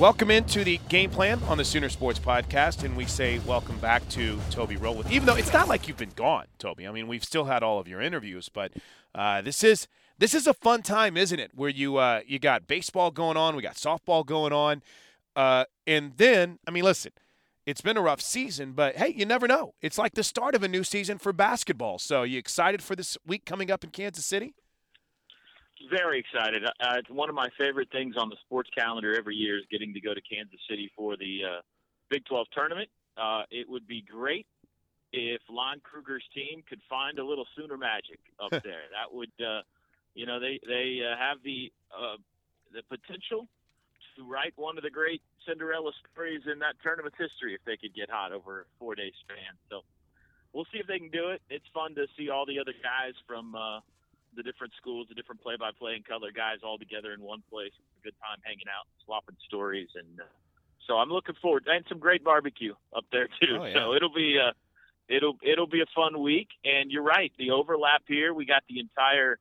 Welcome 0.00 0.30
into 0.30 0.64
the 0.64 0.80
game 0.88 1.10
plan 1.10 1.42
on 1.42 1.58
the 1.58 1.64
Sooner 1.66 1.90
Sports 1.90 2.18
Podcast, 2.18 2.84
and 2.84 2.96
we 2.96 3.04
say 3.04 3.38
welcome 3.40 3.76
back 3.80 4.08
to 4.08 4.38
Toby 4.48 4.76
Rowland. 4.76 5.12
Even 5.12 5.26
though 5.26 5.36
it's 5.36 5.52
not 5.52 5.68
like 5.68 5.86
you've 5.86 5.98
been 5.98 6.14
gone, 6.16 6.46
Toby. 6.58 6.88
I 6.88 6.90
mean, 6.90 7.06
we've 7.06 7.22
still 7.22 7.44
had 7.44 7.62
all 7.62 7.78
of 7.78 7.86
your 7.86 8.00
interviews, 8.00 8.48
but 8.48 8.72
uh, 9.14 9.42
this 9.42 9.62
is 9.62 9.88
this 10.16 10.32
is 10.32 10.46
a 10.46 10.54
fun 10.54 10.80
time, 10.80 11.18
isn't 11.18 11.38
it? 11.38 11.50
Where 11.54 11.68
you 11.68 11.98
uh, 11.98 12.22
you 12.26 12.38
got 12.38 12.66
baseball 12.66 13.10
going 13.10 13.36
on, 13.36 13.54
we 13.56 13.62
got 13.62 13.74
softball 13.74 14.24
going 14.24 14.54
on, 14.54 14.82
uh, 15.36 15.66
and 15.86 16.16
then 16.16 16.60
I 16.66 16.70
mean, 16.70 16.84
listen, 16.84 17.12
it's 17.66 17.82
been 17.82 17.98
a 17.98 18.02
rough 18.02 18.22
season, 18.22 18.72
but 18.72 18.96
hey, 18.96 19.12
you 19.14 19.26
never 19.26 19.46
know. 19.46 19.74
It's 19.82 19.98
like 19.98 20.14
the 20.14 20.24
start 20.24 20.54
of 20.54 20.62
a 20.62 20.68
new 20.68 20.82
season 20.82 21.18
for 21.18 21.34
basketball. 21.34 21.98
So, 21.98 22.22
you 22.22 22.38
excited 22.38 22.82
for 22.82 22.96
this 22.96 23.18
week 23.26 23.44
coming 23.44 23.70
up 23.70 23.84
in 23.84 23.90
Kansas 23.90 24.24
City? 24.24 24.54
Very 25.88 26.18
excited. 26.20 26.64
Uh, 26.64 26.96
it's 26.96 27.08
one 27.08 27.28
of 27.30 27.34
my 27.34 27.48
favorite 27.58 27.88
things 27.90 28.16
on 28.18 28.28
the 28.28 28.36
sports 28.44 28.68
calendar 28.76 29.16
every 29.16 29.34
year 29.34 29.56
is 29.56 29.64
getting 29.70 29.94
to 29.94 30.00
go 30.00 30.12
to 30.12 30.20
Kansas 30.20 30.60
City 30.68 30.90
for 30.94 31.16
the 31.16 31.40
uh, 31.44 31.60
Big 32.10 32.24
12 32.26 32.46
tournament. 32.52 32.88
Uh, 33.16 33.42
it 33.50 33.68
would 33.68 33.86
be 33.86 34.02
great 34.02 34.46
if 35.12 35.40
Lon 35.48 35.80
Kruger's 35.80 36.24
team 36.34 36.62
could 36.68 36.80
find 36.88 37.18
a 37.18 37.24
little 37.24 37.46
Sooner 37.56 37.78
magic 37.78 38.20
up 38.38 38.50
there. 38.64 38.92
that 38.92 39.12
would, 39.12 39.32
uh, 39.40 39.62
you 40.14 40.26
know, 40.26 40.38
they 40.38 40.60
they 40.66 41.00
uh, 41.00 41.16
have 41.16 41.38
the 41.42 41.72
uh, 41.96 42.16
the 42.74 42.82
potential 42.94 43.48
to 44.16 44.24
write 44.24 44.52
one 44.56 44.76
of 44.76 44.84
the 44.84 44.90
great 44.90 45.22
Cinderella 45.48 45.92
stories 46.12 46.42
in 46.50 46.58
that 46.58 46.74
tournament's 46.82 47.16
history 47.18 47.54
if 47.54 47.64
they 47.64 47.76
could 47.76 47.94
get 47.94 48.10
hot 48.10 48.32
over 48.32 48.60
a 48.60 48.64
four 48.78 48.94
day 48.94 49.12
span. 49.24 49.56
So 49.70 49.80
we'll 50.52 50.66
see 50.72 50.78
if 50.78 50.86
they 50.86 50.98
can 50.98 51.10
do 51.10 51.30
it. 51.30 51.40
It's 51.48 51.66
fun 51.72 51.94
to 51.94 52.06
see 52.18 52.28
all 52.28 52.44
the 52.44 52.58
other 52.60 52.74
guys 52.82 53.14
from. 53.26 53.54
Uh, 53.54 53.80
the 54.36 54.42
different 54.42 54.72
schools, 54.76 55.06
the 55.08 55.14
different 55.14 55.40
play-by-play 55.42 55.94
and 55.94 56.04
color 56.06 56.30
guys 56.34 56.58
all 56.62 56.78
together 56.78 57.12
in 57.12 57.20
one 57.20 57.42
place. 57.50 57.72
a 57.76 58.04
good 58.04 58.14
time 58.20 58.38
hanging 58.42 58.68
out, 58.68 58.86
swapping 59.04 59.36
stories, 59.46 59.88
and 59.94 60.20
uh, 60.20 60.24
so 60.86 60.96
I'm 60.96 61.10
looking 61.10 61.36
forward 61.40 61.66
and 61.68 61.84
some 61.88 61.98
great 61.98 62.24
barbecue 62.24 62.74
up 62.96 63.04
there 63.12 63.28
too. 63.40 63.58
Oh, 63.60 63.64
yeah. 63.64 63.74
So 63.74 63.94
it'll 63.94 64.12
be 64.12 64.38
uh, 64.38 64.52
it'll 65.08 65.36
it'll 65.42 65.66
be 65.66 65.80
a 65.80 65.90
fun 65.94 66.20
week. 66.20 66.48
And 66.64 66.90
you're 66.90 67.02
right, 67.02 67.32
the 67.38 67.50
overlap 67.50 68.02
here. 68.06 68.32
We 68.34 68.46
got 68.46 68.62
the 68.68 68.80
entire 68.80 69.38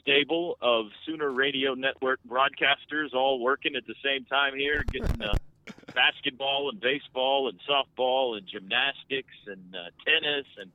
stable 0.00 0.58
of 0.60 0.86
Sooner 1.06 1.30
Radio 1.30 1.74
Network 1.74 2.20
broadcasters 2.28 3.14
all 3.14 3.40
working 3.40 3.76
at 3.76 3.86
the 3.86 3.94
same 4.04 4.24
time 4.24 4.54
here, 4.56 4.84
getting 4.90 5.22
uh, 5.22 5.34
basketball 5.94 6.70
and 6.70 6.80
baseball 6.80 7.48
and 7.48 7.58
softball 7.68 8.36
and 8.36 8.46
gymnastics 8.46 9.34
and 9.46 9.74
uh, 9.74 9.90
tennis 10.04 10.46
and 10.58 10.70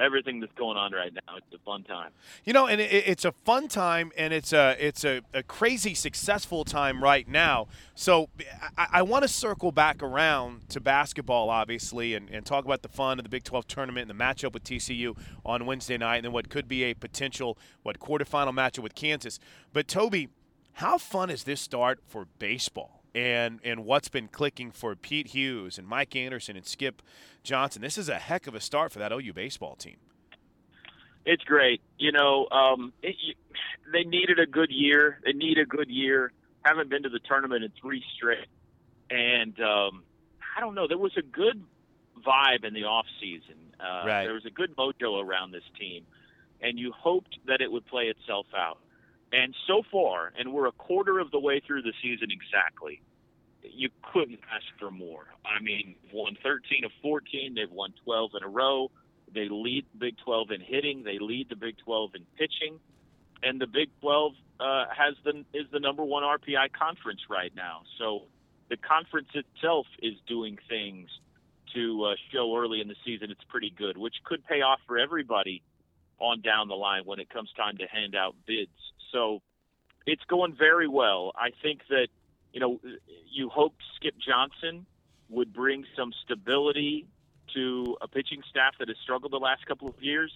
everything 0.00 0.40
that's 0.40 0.52
going 0.54 0.76
on 0.76 0.92
right 0.92 1.12
now. 1.12 1.36
It's 1.36 1.54
a 1.54 1.58
fun 1.64 1.84
time. 1.84 2.10
You 2.44 2.52
know, 2.52 2.66
and 2.66 2.80
it, 2.80 2.90
it's 2.90 3.24
a 3.24 3.32
fun 3.32 3.68
time, 3.68 4.12
and 4.16 4.32
it's 4.32 4.52
a 4.52 4.76
it's 4.78 5.04
a, 5.04 5.20
a 5.34 5.42
crazy 5.42 5.94
successful 5.94 6.64
time 6.64 7.02
right 7.02 7.28
now. 7.28 7.68
So 7.94 8.28
I, 8.76 8.86
I 8.94 9.02
want 9.02 9.22
to 9.22 9.28
circle 9.28 9.72
back 9.72 10.02
around 10.02 10.68
to 10.70 10.80
basketball, 10.80 11.50
obviously, 11.50 12.14
and, 12.14 12.28
and 12.30 12.44
talk 12.44 12.64
about 12.64 12.82
the 12.82 12.88
fun 12.88 13.18
of 13.18 13.24
the 13.24 13.30
Big 13.30 13.44
12 13.44 13.66
tournament 13.66 14.10
and 14.10 14.18
the 14.18 14.24
matchup 14.24 14.52
with 14.52 14.64
TCU 14.64 15.16
on 15.44 15.66
Wednesday 15.66 15.98
night, 15.98 16.16
and 16.16 16.24
then 16.26 16.32
what 16.32 16.48
could 16.48 16.68
be 16.68 16.84
a 16.84 16.94
potential 16.94 17.58
what 17.82 17.98
quarterfinal 17.98 18.52
matchup 18.52 18.82
with 18.82 18.94
Kansas. 18.94 19.38
But 19.72 19.88
Toby, 19.88 20.28
how 20.74 20.98
fun 20.98 21.30
is 21.30 21.44
this 21.44 21.60
start 21.60 22.00
for 22.06 22.26
baseball? 22.38 22.99
And 23.14 23.60
and 23.64 23.84
what's 23.84 24.08
been 24.08 24.28
clicking 24.28 24.70
for 24.70 24.94
Pete 24.94 25.28
Hughes 25.28 25.78
and 25.78 25.86
Mike 25.86 26.14
Anderson 26.14 26.56
and 26.56 26.66
Skip 26.66 27.02
Johnson. 27.42 27.82
This 27.82 27.98
is 27.98 28.08
a 28.08 28.16
heck 28.16 28.46
of 28.46 28.54
a 28.54 28.60
start 28.60 28.92
for 28.92 28.98
that 28.98 29.12
OU 29.12 29.32
baseball 29.32 29.76
team. 29.76 29.96
It's 31.26 31.44
great. 31.44 31.80
You 31.98 32.12
know, 32.12 32.48
um, 32.50 32.92
it, 33.02 33.16
you, 33.20 33.34
they 33.92 34.04
needed 34.04 34.38
a 34.38 34.46
good 34.46 34.70
year. 34.70 35.20
They 35.24 35.32
need 35.32 35.58
a 35.58 35.66
good 35.66 35.90
year. 35.90 36.32
Haven't 36.62 36.88
been 36.88 37.02
to 37.02 37.08
the 37.08 37.20
tournament 37.20 37.64
in 37.64 37.72
three 37.80 38.02
straight, 38.16 38.48
and 39.10 39.58
um, 39.60 40.02
I 40.56 40.60
don't 40.60 40.74
know. 40.74 40.86
There 40.88 40.98
was 40.98 41.16
a 41.16 41.22
good 41.22 41.62
vibe 42.26 42.64
in 42.64 42.74
the 42.74 42.84
off 42.84 43.06
season. 43.20 43.56
Uh, 43.78 44.06
right. 44.06 44.24
There 44.24 44.34
was 44.34 44.44
a 44.46 44.50
good 44.50 44.76
mojo 44.76 45.22
around 45.22 45.52
this 45.52 45.62
team, 45.78 46.04
and 46.60 46.78
you 46.78 46.92
hoped 46.92 47.38
that 47.46 47.60
it 47.60 47.70
would 47.72 47.86
play 47.86 48.04
itself 48.04 48.46
out. 48.56 48.78
And 49.32 49.54
so 49.66 49.82
far, 49.90 50.32
and 50.38 50.52
we're 50.52 50.66
a 50.66 50.72
quarter 50.72 51.18
of 51.18 51.30
the 51.30 51.38
way 51.38 51.60
through 51.64 51.82
the 51.82 51.92
season 52.02 52.28
exactly, 52.30 53.00
you 53.62 53.90
couldn't 54.12 54.40
ask 54.52 54.66
for 54.78 54.90
more. 54.90 55.26
I 55.44 55.62
mean, 55.62 55.94
won 56.12 56.36
13 56.42 56.84
of 56.84 56.90
14. 57.02 57.54
They've 57.54 57.70
won 57.70 57.92
12 58.04 58.30
in 58.38 58.42
a 58.42 58.48
row. 58.48 58.90
They 59.32 59.48
lead 59.48 59.86
the 59.92 59.98
Big 59.98 60.16
12 60.24 60.50
in 60.50 60.60
hitting. 60.60 61.04
They 61.04 61.18
lead 61.20 61.48
the 61.48 61.56
Big 61.56 61.76
12 61.78 62.16
in 62.16 62.26
pitching. 62.36 62.80
And 63.42 63.60
the 63.60 63.66
Big 63.66 63.88
12 64.00 64.32
uh, 64.58 64.84
has 64.96 65.14
the 65.24 65.44
is 65.54 65.66
the 65.72 65.80
number 65.80 66.04
one 66.04 66.22
RPI 66.22 66.72
conference 66.72 67.20
right 67.30 67.52
now. 67.54 67.82
So 67.98 68.22
the 68.68 68.76
conference 68.76 69.28
itself 69.34 69.86
is 70.02 70.14
doing 70.26 70.58
things 70.68 71.08
to 71.74 72.04
uh, 72.04 72.14
show 72.32 72.56
early 72.56 72.80
in 72.80 72.88
the 72.88 72.96
season 73.04 73.30
it's 73.30 73.44
pretty 73.48 73.72
good, 73.76 73.96
which 73.96 74.16
could 74.24 74.44
pay 74.46 74.62
off 74.62 74.80
for 74.86 74.98
everybody 74.98 75.62
on 76.18 76.40
down 76.42 76.68
the 76.68 76.74
line 76.74 77.02
when 77.04 77.20
it 77.20 77.30
comes 77.30 77.50
time 77.56 77.78
to 77.78 77.86
hand 77.86 78.14
out 78.14 78.34
bids. 78.46 78.70
So 79.12 79.42
it's 80.06 80.24
going 80.24 80.54
very 80.56 80.88
well. 80.88 81.32
I 81.36 81.50
think 81.62 81.80
that 81.88 82.08
you 82.52 82.60
know 82.60 82.80
you 83.30 83.48
hoped 83.48 83.82
Skip 83.96 84.14
Johnson 84.18 84.86
would 85.28 85.52
bring 85.52 85.84
some 85.96 86.12
stability 86.24 87.06
to 87.54 87.96
a 88.00 88.08
pitching 88.08 88.42
staff 88.48 88.74
that 88.78 88.88
has 88.88 88.96
struggled 89.02 89.32
the 89.32 89.38
last 89.38 89.66
couple 89.66 89.88
of 89.88 89.94
years, 90.02 90.32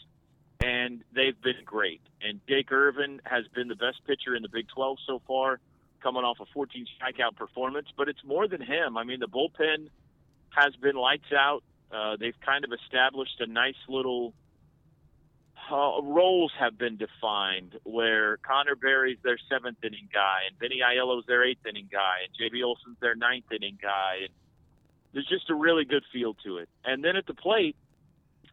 and 0.62 1.03
they've 1.15 1.41
been 1.41 1.65
great. 1.65 2.01
And 2.23 2.41
Jake 2.49 2.73
Irvin 2.73 3.21
has 3.25 3.47
been 3.55 3.69
the 3.69 3.77
best 3.77 4.05
pitcher 4.07 4.35
in 4.35 4.43
the 4.43 4.49
Big 4.49 4.69
12 4.69 4.99
so 5.06 5.21
far, 5.27 5.61
coming 6.03 6.23
off 6.23 6.39
a 6.41 6.47
14 6.53 6.87
strikeout 6.99 7.37
performance. 7.37 7.89
But 7.97 8.09
it's 8.09 8.25
more 8.25 8.49
than 8.49 8.61
him. 8.61 8.97
I 8.97 9.05
mean, 9.05 9.21
the 9.21 9.29
bullpen 9.29 9.89
has 10.51 10.75
been 10.77 10.97
lights 10.97 11.33
out. 11.37 11.62
Uh, 11.93 12.17
they've 12.19 12.39
kind 12.45 12.65
of 12.65 12.73
established 12.73 13.41
a 13.41 13.47
nice 13.47 13.75
little 13.89 14.33
uh, 15.71 16.03
roles 16.03 16.53
have 16.59 16.79
been 16.79 16.97
defined 16.97 17.77
where 17.85 18.39
Connor 18.39 18.77
Berry's 18.77 19.19
their 19.23 19.39
seventh 19.51 19.79
inning 19.83 20.09
guy 20.13 20.41
and 20.49 20.59
Vinny 20.59 20.81
Aiello's 20.85 21.27
their 21.27 21.45
eighth 21.45 21.65
inning 21.69 21.89
guy 21.91 22.19
and 22.25 22.53
JB 22.53 22.65
Olson's 22.65 22.99
their 23.01 23.15
ninth 23.15 23.51
inning 23.51 23.79
guy. 23.81 24.19
And 24.23 24.31
there's 25.13 25.29
just 25.29 25.51
a 25.51 25.55
really 25.55 25.85
good 25.85 26.05
feel 26.13 26.35
to 26.45 26.59
it. 26.59 26.69
And 26.85 27.05
then 27.05 27.17
at 27.17 27.27
the 27.27 27.35
plate, 27.35 27.77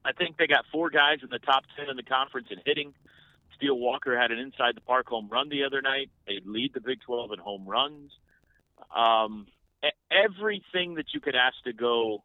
I 0.04 0.14
think 0.14 0.38
they 0.38 0.48
got 0.48 0.66
four 0.72 0.90
guys 0.90 1.20
in 1.22 1.30
the 1.30 1.40
top 1.40 1.64
10 1.78 1.90
in 1.90 1.96
the 1.96 2.04
conference 2.04 2.48
in 2.50 2.60
hitting. 2.66 2.94
Steele 3.56 3.78
Walker 3.78 4.18
had 4.20 4.32
an 4.32 4.40
inside 4.40 4.76
the 4.76 4.82
park 4.82 5.08
home 5.08 5.30
run 5.32 5.50
the 5.50 5.64
other 5.64 5.82
night. 5.82 6.10
They 6.28 6.40
lead 6.46 6.74
the 6.74 6.82
Big 6.82 7.02
12 7.02 7.34
in 7.34 7.40
home 7.40 7.66
runs. 7.66 8.12
Um, 8.96 9.48
everything 10.12 10.96
that 10.96 11.14
you 11.14 11.20
could 11.20 11.36
ask 11.36 11.56
to 11.66 11.74
go 11.74 12.24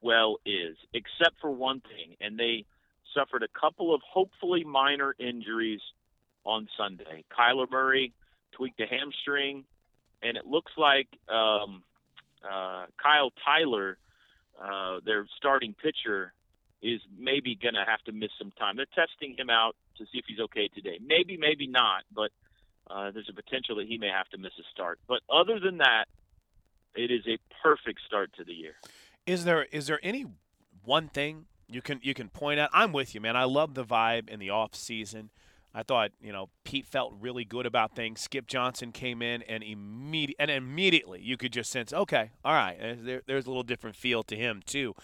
well 0.00 0.38
is, 0.46 0.76
except 0.94 1.40
for 1.40 1.50
one 1.50 1.80
thing, 1.80 2.16
and 2.20 2.38
they 2.38 2.64
suffered 3.18 3.42
a 3.42 3.60
couple 3.60 3.94
of 3.94 4.00
hopefully 4.08 4.64
minor 4.64 5.14
injuries 5.18 5.80
on 6.44 6.68
Sunday. 6.76 7.24
Kyler 7.36 7.70
Murray 7.70 8.12
tweaked 8.52 8.80
a 8.80 8.86
hamstring, 8.86 9.64
and 10.22 10.36
it 10.36 10.46
looks 10.46 10.72
like 10.76 11.08
um, 11.28 11.82
uh, 12.44 12.86
Kyle 13.02 13.32
Tyler, 13.44 13.98
uh, 14.62 15.00
their 15.04 15.26
starting 15.36 15.74
pitcher, 15.74 16.32
is 16.80 17.00
maybe 17.18 17.58
going 17.60 17.74
to 17.74 17.84
have 17.84 18.02
to 18.04 18.12
miss 18.12 18.30
some 18.38 18.52
time. 18.52 18.76
They're 18.76 18.86
testing 18.94 19.34
him 19.36 19.50
out 19.50 19.74
to 19.98 20.04
see 20.04 20.18
if 20.18 20.24
he's 20.28 20.40
okay 20.40 20.68
today. 20.68 21.00
Maybe, 21.04 21.36
maybe 21.36 21.66
not, 21.66 22.04
but 22.14 22.30
uh, 22.88 23.10
there's 23.10 23.28
a 23.28 23.34
potential 23.34 23.76
that 23.76 23.88
he 23.88 23.98
may 23.98 24.08
have 24.08 24.28
to 24.28 24.38
miss 24.38 24.52
a 24.58 24.62
start. 24.72 25.00
But 25.08 25.20
other 25.28 25.58
than 25.58 25.78
that, 25.78 26.04
it 26.94 27.10
is 27.10 27.26
a 27.26 27.38
perfect 27.62 28.00
start 28.06 28.30
to 28.38 28.44
the 28.44 28.52
year. 28.52 28.74
Is 29.26 29.44
there 29.44 29.64
is 29.64 29.88
there 29.88 30.00
any 30.02 30.26
one 30.84 31.08
thing 31.08 31.46
you 31.68 31.82
can 31.82 32.00
you 32.02 32.14
can 32.14 32.28
point 32.28 32.58
out? 32.60 32.70
I'm 32.72 32.92
with 32.92 33.14
you, 33.14 33.20
man. 33.20 33.36
I 33.36 33.44
love 33.44 33.74
the 33.74 33.84
vibe 33.84 34.28
in 34.28 34.40
the 34.40 34.50
off 34.50 34.74
season. 34.74 35.30
I 35.74 35.82
thought, 35.82 36.12
you 36.20 36.32
know, 36.32 36.48
Pete 36.64 36.86
felt 36.86 37.12
really 37.20 37.44
good 37.44 37.66
about 37.66 37.94
things. 37.94 38.20
Skip 38.20 38.46
Johnson 38.46 38.90
came 38.90 39.20
in 39.20 39.42
and 39.42 39.62
immediate 39.62 40.36
and 40.38 40.50
immediately 40.50 41.20
you 41.20 41.36
could 41.36 41.52
just 41.52 41.70
sense, 41.70 41.92
okay, 41.92 42.30
all 42.44 42.54
right, 42.54 42.78
there, 43.04 43.22
there's 43.26 43.44
a 43.44 43.50
little 43.50 43.62
different 43.62 43.94
feel 43.94 44.22
to 44.24 44.34
him 44.34 44.62
too. 44.64 44.94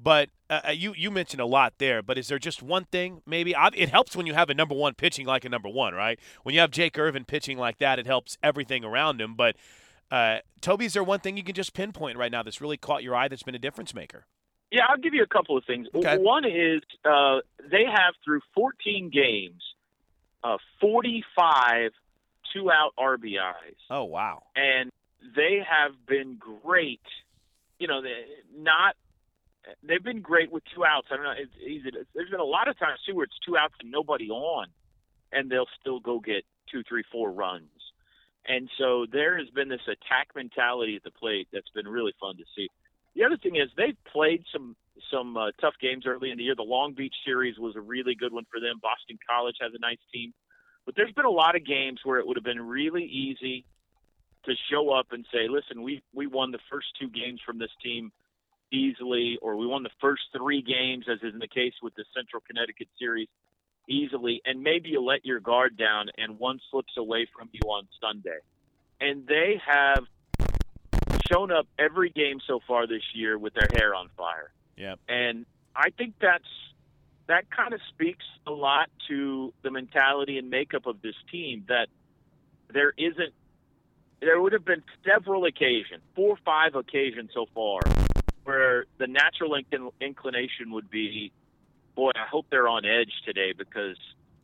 But 0.00 0.30
uh, 0.50 0.60
uh 0.68 0.70
you 0.70 0.92
you 0.96 1.10
mentioned 1.10 1.40
a 1.40 1.46
lot 1.46 1.74
there. 1.78 2.02
But 2.02 2.18
is 2.18 2.28
there 2.28 2.38
just 2.38 2.62
one 2.62 2.84
thing? 2.84 3.22
Maybe 3.26 3.54
it 3.74 3.88
helps 3.88 4.16
when 4.16 4.26
you 4.26 4.34
have 4.34 4.50
a 4.50 4.54
number 4.54 4.74
one 4.74 4.94
pitching 4.94 5.26
like 5.26 5.44
a 5.44 5.48
number 5.48 5.68
one, 5.68 5.94
right? 5.94 6.18
When 6.42 6.54
you 6.54 6.60
have 6.60 6.70
Jake 6.70 6.98
Irvin 6.98 7.24
pitching 7.24 7.58
like 7.58 7.78
that, 7.78 7.98
it 7.98 8.06
helps 8.06 8.36
everything 8.42 8.84
around 8.84 9.20
him. 9.20 9.34
But 9.34 9.56
uh, 10.10 10.38
Toby, 10.60 10.86
is 10.86 10.94
there 10.94 11.04
one 11.04 11.20
thing 11.20 11.36
you 11.36 11.44
can 11.44 11.54
just 11.54 11.74
pinpoint 11.74 12.16
right 12.16 12.32
now 12.32 12.42
that's 12.42 12.60
really 12.60 12.76
caught 12.76 13.02
your 13.02 13.14
eye 13.14 13.28
that's 13.28 13.42
been 13.42 13.54
a 13.54 13.58
difference 13.58 13.94
maker? 13.94 14.26
Yeah, 14.70 14.82
I'll 14.88 14.98
give 14.98 15.14
you 15.14 15.22
a 15.22 15.26
couple 15.26 15.56
of 15.56 15.64
things. 15.64 15.88
Okay. 15.94 16.18
One 16.18 16.44
is 16.44 16.82
uh, 17.04 17.38
they 17.70 17.84
have 17.84 18.14
through 18.24 18.40
14 18.54 19.10
games, 19.10 19.62
uh, 20.44 20.58
45 20.80 21.92
two 22.52 22.70
out 22.70 22.92
RBIs, 22.98 23.76
Oh 23.90 24.04
wow. 24.04 24.42
and 24.56 24.90
they 25.36 25.60
have 25.68 25.92
been 26.06 26.38
great. 26.38 27.00
You 27.78 27.86
know, 27.88 28.02
they, 28.02 28.24
not 28.56 28.96
they've 29.82 30.02
been 30.02 30.20
great 30.20 30.50
with 30.50 30.62
two 30.74 30.84
outs. 30.84 31.08
I 31.10 31.16
don't 31.16 31.24
know. 31.24 31.34
It's 31.36 31.52
easy. 31.62 31.90
To, 31.90 32.06
there's 32.14 32.30
been 32.30 32.40
a 32.40 32.44
lot 32.44 32.68
of 32.68 32.78
times 32.78 33.00
too 33.06 33.14
where 33.14 33.24
it's 33.24 33.38
two 33.46 33.56
outs 33.56 33.74
and 33.80 33.90
nobody 33.90 34.30
on, 34.30 34.68
and 35.32 35.50
they'll 35.50 35.68
still 35.80 36.00
go 36.00 36.20
get 36.20 36.44
two, 36.70 36.82
three, 36.88 37.04
four 37.10 37.30
runs. 37.30 37.68
And 38.46 38.70
so 38.78 39.04
there 39.10 39.38
has 39.38 39.48
been 39.50 39.68
this 39.68 39.82
attack 39.86 40.28
mentality 40.34 40.96
at 40.96 41.02
the 41.04 41.10
plate 41.10 41.48
that's 41.52 41.68
been 41.74 41.86
really 41.86 42.14
fun 42.18 42.36
to 42.38 42.44
see. 42.56 42.68
The 43.18 43.24
other 43.24 43.36
thing 43.36 43.56
is 43.56 43.68
they've 43.76 43.98
played 44.12 44.44
some 44.52 44.76
some 45.10 45.36
uh, 45.36 45.50
tough 45.60 45.74
games 45.80 46.04
early 46.06 46.30
in 46.30 46.38
the 46.38 46.44
year. 46.44 46.54
The 46.54 46.62
Long 46.62 46.92
Beach 46.92 47.14
series 47.24 47.58
was 47.58 47.74
a 47.74 47.80
really 47.80 48.14
good 48.14 48.32
one 48.32 48.46
for 48.48 48.60
them. 48.60 48.78
Boston 48.80 49.18
College 49.28 49.56
has 49.60 49.72
a 49.74 49.80
nice 49.80 49.98
team, 50.14 50.32
but 50.86 50.94
there's 50.94 51.12
been 51.12 51.24
a 51.24 51.30
lot 51.30 51.56
of 51.56 51.66
games 51.66 51.98
where 52.04 52.20
it 52.20 52.26
would 52.26 52.36
have 52.36 52.44
been 52.44 52.60
really 52.60 53.04
easy 53.04 53.64
to 54.44 54.54
show 54.70 54.90
up 54.90 55.08
and 55.10 55.26
say, 55.32 55.48
"Listen, 55.48 55.82
we 55.82 56.00
we 56.14 56.28
won 56.28 56.52
the 56.52 56.60
first 56.70 56.86
two 57.00 57.08
games 57.08 57.40
from 57.44 57.58
this 57.58 57.72
team 57.82 58.12
easily, 58.70 59.36
or 59.42 59.56
we 59.56 59.66
won 59.66 59.82
the 59.82 59.90
first 60.00 60.22
three 60.36 60.62
games, 60.62 61.06
as 61.10 61.18
is 61.24 61.34
the 61.40 61.48
case 61.48 61.74
with 61.82 61.96
the 61.96 62.04
Central 62.14 62.40
Connecticut 62.46 62.86
series, 63.00 63.28
easily, 63.88 64.40
and 64.44 64.62
maybe 64.62 64.90
you 64.90 65.02
let 65.02 65.24
your 65.24 65.40
guard 65.40 65.76
down 65.76 66.06
and 66.18 66.38
one 66.38 66.60
slips 66.70 66.96
away 66.96 67.26
from 67.36 67.48
you 67.50 67.68
on 67.68 67.88
Sunday. 68.00 68.38
And 69.00 69.26
they 69.26 69.60
have 69.66 70.06
shown 71.30 71.52
up 71.52 71.66
every 71.78 72.10
game 72.10 72.40
so 72.46 72.60
far 72.66 72.86
this 72.86 73.02
year 73.14 73.38
with 73.38 73.54
their 73.54 73.68
hair 73.72 73.94
on 73.94 74.08
fire. 74.16 74.50
Yep. 74.76 74.98
And 75.08 75.46
I 75.74 75.90
think 75.90 76.14
that's 76.20 76.44
that 77.26 77.50
kind 77.50 77.74
of 77.74 77.80
speaks 77.88 78.24
a 78.46 78.50
lot 78.50 78.88
to 79.08 79.52
the 79.62 79.70
mentality 79.70 80.38
and 80.38 80.50
makeup 80.50 80.86
of 80.86 81.02
this 81.02 81.14
team 81.30 81.64
that 81.68 81.88
there 82.72 82.92
isn't 82.96 83.34
there 84.20 84.40
would 84.40 84.52
have 84.52 84.64
been 84.64 84.82
several 85.04 85.44
occasions, 85.44 86.02
four 86.16 86.30
or 86.30 86.38
five 86.44 86.74
occasions 86.74 87.30
so 87.32 87.46
far, 87.54 87.80
where 88.44 88.84
the 88.98 89.06
natural 89.06 89.52
inclin- 89.52 89.92
inclination 90.00 90.72
would 90.72 90.90
be, 90.90 91.30
boy, 91.94 92.10
I 92.16 92.26
hope 92.28 92.46
they're 92.50 92.66
on 92.66 92.84
edge 92.84 93.12
today 93.24 93.52
because 93.56 93.96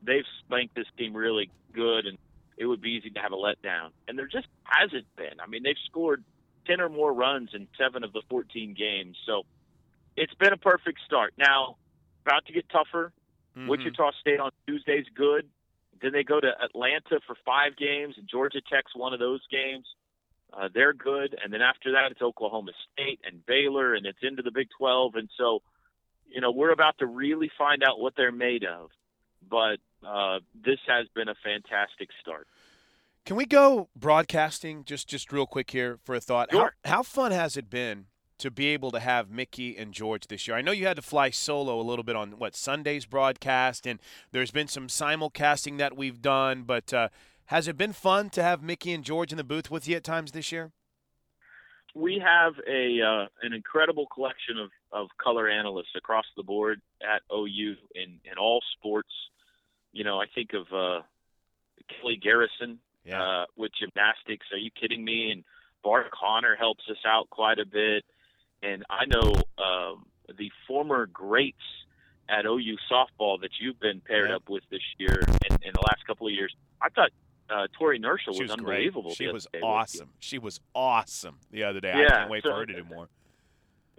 they've 0.03 0.25
spanked 0.45 0.77
this 0.77 0.87
team 0.97 1.17
really 1.17 1.51
good 1.73 2.07
and 2.07 2.19
it 2.57 2.67
would 2.67 2.81
be 2.81 2.91
easy 2.91 3.11
to 3.11 3.21
have 3.21 3.33
a 3.33 3.37
letdown. 3.37 3.91
And 4.07 4.17
there 4.17 4.29
just 4.29 4.47
hasn't 4.63 5.07
been. 5.17 5.41
I 5.43 5.49
mean, 5.49 5.65
they've 5.65 5.75
scored 5.87 6.23
10 6.67 6.81
or 6.81 6.89
more 6.89 7.13
runs 7.13 7.51
in 7.55 7.69
seven 7.79 8.05
of 8.05 8.13
the 8.13 8.23
14 8.29 8.75
games. 8.75 9.17
So 9.27 9.43
it's 10.17 10.35
been 10.35 10.53
a 10.53 10.57
perfect 10.57 11.01
start. 11.05 11.35
Now, 11.37 11.77
about 12.25 12.47
to 12.47 12.53
get 12.53 12.69
tougher. 12.69 13.13
Mhm. 13.57 13.69
Wichita 13.69 14.13
State 14.21 14.41
on 14.41 14.51
Tuesday's 14.67 15.07
good. 15.15 15.49
Then 16.01 16.13
they 16.13 16.25
go 16.25 16.41
to 16.41 16.63
Atlanta 16.63 17.21
for 17.27 17.37
five 17.47 17.77
games, 17.77 18.19
and 18.19 18.29
Georgia 18.29 18.61
Tech's 18.61 18.95
one 18.95 19.13
of 19.13 19.21
those 19.21 19.47
games. 19.47 19.87
Uh, 20.53 20.69
they're 20.73 20.93
good, 20.93 21.39
and 21.43 21.53
then 21.53 21.63
after 21.63 21.93
that, 21.93 22.13
it's 22.13 22.23
Oklahoma 22.23 22.73
State 22.93 23.21
and 23.25 23.45
Baylor, 23.47 23.95
and 23.95 24.07
it's 24.07 24.23
into 24.23 24.43
the 24.43 24.51
Big 24.51 24.69
12. 24.71 25.15
And 25.17 25.29
so, 25.37 25.63
you 26.29 26.41
know, 26.41 26.51
we're 26.51 26.71
about 26.71 26.99
to 26.99 27.07
really 27.07 27.49
find 27.57 27.83
out 27.83 28.01
what 28.01 28.15
they're 28.17 28.33
made 28.33 28.65
of. 28.65 28.91
But 29.49 29.81
uh, 30.05 30.41
this 30.55 30.79
has 30.87 31.09
been 31.09 31.29
a 31.29 31.35
fantastic 31.35 32.11
start. 32.21 32.47
Can 33.25 33.37
we 33.37 33.47
go 33.47 33.89
broadcasting 33.97 34.85
just 34.85 35.09
just 35.09 35.33
real 35.33 35.47
quick 35.47 35.71
here 35.71 35.99
for 36.05 36.15
a 36.15 36.21
thought? 36.21 36.51
Sure. 36.51 36.75
How, 36.85 36.97
how 36.97 37.03
fun 37.03 37.33
has 37.33 37.57
it 37.57 37.71
been 37.71 38.07
to 38.37 38.51
be 38.51 38.67
able 38.67 38.91
to 38.91 39.01
have 39.01 39.31
Mickey 39.31 39.77
and 39.79 39.95
George 39.95 40.27
this 40.27 40.47
year? 40.47 40.57
I 40.57 40.61
know 40.61 40.73
you 40.73 40.87
had 40.87 40.97
to 40.97 41.03
fly 41.03 41.31
solo 41.31 41.81
a 41.81 41.83
little 41.83 42.03
bit 42.03 42.17
on 42.17 42.33
what 42.33 42.55
Sunday's 42.55 43.07
broadcast, 43.07 43.87
and 43.87 43.99
there's 44.33 44.51
been 44.51 44.69
some 44.69 44.89
simulcasting 44.89 45.79
that 45.79 45.97
we've 45.97 46.21
done. 46.21 46.65
But 46.65 46.93
uh, 46.93 47.09
has 47.47 47.67
it 47.67 47.79
been 47.79 47.95
fun 47.95 48.29
to 48.31 48.43
have 48.43 48.63
Mickey 48.63 48.93
and 48.93 49.03
George 49.03 49.33
in 49.33 49.39
the 49.39 49.45
booth 49.45 49.71
with 49.71 49.89
you 49.89 49.97
at 49.97 50.05
times 50.05 50.33
this 50.33 50.53
year? 50.53 50.73
we 51.95 52.19
have 52.25 52.55
a 52.69 53.01
uh, 53.01 53.27
an 53.43 53.53
incredible 53.53 54.07
collection 54.13 54.59
of, 54.59 54.71
of 54.93 55.09
color 55.23 55.49
analysts 55.49 55.95
across 55.97 56.25
the 56.37 56.43
board 56.43 56.81
at 57.01 57.23
OU 57.33 57.77
in, 57.95 58.19
in 58.25 58.37
all 58.39 58.61
sports. 58.77 59.13
You 59.93 60.03
know, 60.03 60.21
I 60.21 60.27
think 60.35 60.51
of 60.55 60.67
uh, 60.73 61.03
Kelly 61.89 62.17
Garrison 62.17 62.81
uh, 63.13 63.45
with 63.57 63.73
gymnastics. 63.79 64.47
Are 64.53 64.59
you 64.59 64.71
kidding 64.71 65.05
me? 65.05 65.31
And 65.31 65.45
Bart 65.83 66.11
Conner 66.11 66.57
helps 66.57 66.85
us 66.91 66.97
out 67.07 67.29
quite 67.31 67.59
a 67.59 67.67
bit. 67.67 68.05
And 68.63 68.85
I 68.89 69.05
know 69.07 69.35
um, 69.63 70.07
the 70.39 70.51
former 70.67 71.07
greats 71.07 71.59
at 72.29 72.47
OU 72.47 72.77
softball 72.91 73.41
that 73.43 73.51
you've 73.61 73.79
been 73.81 74.01
paired 74.01 74.31
Yeah. 74.31 74.37
up 74.37 74.49
with 74.49 74.63
this 74.71 74.81
year 74.99 75.21
and 75.49 75.59
in 75.63 75.73
the 75.75 75.83
last 75.83 76.07
couple 76.07 76.27
of 76.27 76.33
years. 76.33 76.55
I 76.81 76.89
thought 76.89 77.11
uh, 77.51 77.67
Tori 77.79 78.01
Nerschel 78.01 78.29
was, 78.29 78.41
was 78.41 78.51
unbelievable. 78.53 79.03
Great. 79.11 79.17
She 79.17 79.29
was 79.29 79.45
day 79.45 79.49
with 79.59 79.63
you. 79.63 79.69
awesome. 79.69 80.09
She 80.21 80.39
was 80.39 80.61
awesome 80.75 81.39
the 81.51 81.65
other 81.65 81.81
day. 81.81 81.93
I 81.93 82.09
can't 82.09 82.31
wait 82.31 82.43
so- 82.43 82.51
for 82.53 82.57
her 82.61 82.67
to 82.67 82.73
do 82.73 82.85
more. 82.85 83.09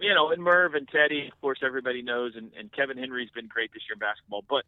you 0.00 0.12
know, 0.12 0.30
and 0.32 0.42
Merv 0.42 0.74
and 0.74 0.88
Teddy, 0.88 1.28
of 1.32 1.40
course, 1.40 1.60
everybody 1.64 2.02
knows, 2.02 2.32
and, 2.34 2.50
and 2.58 2.72
Kevin 2.72 2.98
Henry's 2.98 3.30
been 3.30 3.46
great 3.46 3.72
this 3.72 3.82
year 3.88 3.94
in 3.94 4.00
basketball. 4.00 4.44
But, 4.48 4.64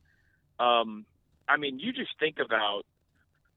um, 0.64 1.05
I 1.49 1.56
mean, 1.56 1.81
you 1.81 1.93
just 1.93 2.11
think 2.20 2.38
about 2.38 2.85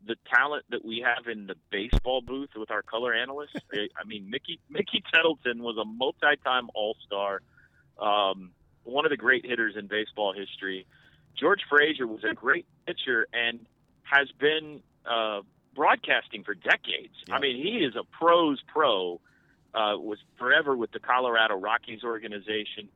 the 0.06 0.16
talent 0.34 0.66
that 0.70 0.84
we 0.84 1.04
have 1.06 1.28
in 1.28 1.48
the 1.48 1.56
baseball 1.72 2.22
booth 2.22 2.50
with 2.56 2.72
our 2.72 2.82
color 2.82 3.14
analysts. 3.14 3.56
I 3.74 3.88
I 4.02 4.06
mean, 4.06 4.30
Mickey 4.30 4.60
Mickey 4.70 5.04
Tettleton 5.14 5.62
was 5.62 5.78
a 5.78 5.86
multi-time 5.86 6.70
All-Star, 6.74 7.42
um, 8.00 8.52
one 8.84 9.06
of 9.06 9.12
the 9.12 9.18
great 9.18 9.46
hitters 9.46 9.76
in 9.78 9.88
baseball 9.88 10.34
history. 10.34 10.86
George 11.40 11.62
Frazier 11.70 12.08
was 12.08 12.24
a 12.24 12.34
great 12.34 12.66
pitcher 12.86 13.28
and 13.34 13.60
has 14.04 14.30
been 14.40 14.82
uh, 15.06 15.42
broadcasting 15.76 16.44
for 16.44 16.54
decades. 16.54 17.14
Yeah. 17.28 17.36
I 17.36 17.40
mean, 17.40 17.56
he 17.56 17.86
is 17.86 17.96
a 17.96 18.04
pros 18.04 18.60
pro 18.68 19.22
uh, 19.74 19.96
was 19.98 20.20
forever 20.38 20.76
with 20.76 20.92
the 20.92 21.00
Colorado 21.00 21.56
Rockies 21.56 22.04
organization. 22.04 22.90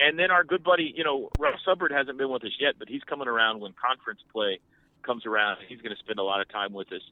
And 0.00 0.18
then 0.18 0.30
our 0.30 0.44
good 0.44 0.64
buddy, 0.64 0.92
you 0.96 1.04
know, 1.04 1.30
Russ 1.38 1.60
Hubbard 1.64 1.92
hasn't 1.92 2.18
been 2.18 2.30
with 2.30 2.42
us 2.44 2.56
yet, 2.58 2.74
but 2.78 2.88
he's 2.88 3.02
coming 3.02 3.28
around 3.28 3.60
when 3.60 3.74
conference 3.74 4.20
play 4.32 4.58
comes 5.02 5.26
around. 5.26 5.58
He's 5.68 5.80
going 5.80 5.94
to 5.94 5.98
spend 5.98 6.18
a 6.18 6.22
lot 6.22 6.40
of 6.40 6.48
time 6.48 6.72
with 6.72 6.92
us. 6.92 7.02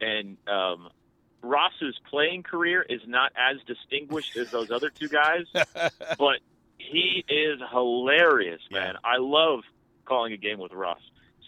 And 0.00 0.36
um, 0.46 0.88
Ross's 1.42 1.98
playing 2.10 2.42
career 2.42 2.84
is 2.88 3.00
not 3.06 3.32
as 3.36 3.58
distinguished 3.66 4.36
as 4.36 4.50
those 4.50 4.70
other 4.70 4.90
two 4.90 5.08
guys, 5.08 5.46
but 6.18 6.38
he 6.78 7.24
is 7.28 7.60
hilarious, 7.70 8.60
man. 8.70 8.94
I 9.04 9.18
love 9.18 9.60
calling 10.04 10.32
a 10.32 10.36
game 10.36 10.58
with 10.58 10.72
Ross. 10.72 11.00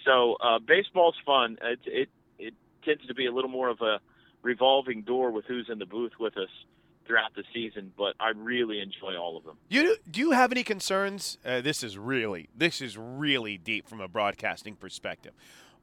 So 0.04 0.36
uh, 0.40 0.58
baseball's 0.58 1.16
fun. 1.24 1.58
It, 1.62 1.80
it 1.86 2.08
it 2.38 2.54
tends 2.84 3.06
to 3.06 3.14
be 3.14 3.26
a 3.26 3.32
little 3.32 3.50
more 3.50 3.68
of 3.68 3.80
a 3.80 4.00
revolving 4.42 5.02
door 5.02 5.30
with 5.30 5.44
who's 5.44 5.68
in 5.70 5.78
the 5.78 5.86
booth 5.86 6.12
with 6.18 6.36
us 6.36 6.48
throughout 7.06 7.34
the 7.34 7.42
season, 7.52 7.92
but 7.98 8.14
I 8.20 8.30
really 8.30 8.80
enjoy 8.80 9.16
all 9.16 9.36
of 9.36 9.44
them. 9.44 9.56
You 9.68 9.96
do 10.10 10.20
you 10.20 10.30
have 10.30 10.52
any 10.52 10.62
concerns? 10.62 11.38
Uh, 11.44 11.60
this 11.60 11.82
is 11.82 11.98
really 11.98 12.48
this 12.56 12.80
is 12.80 12.96
really 12.96 13.58
deep 13.58 13.88
from 13.88 14.00
a 14.00 14.08
broadcasting 14.08 14.76
perspective. 14.76 15.32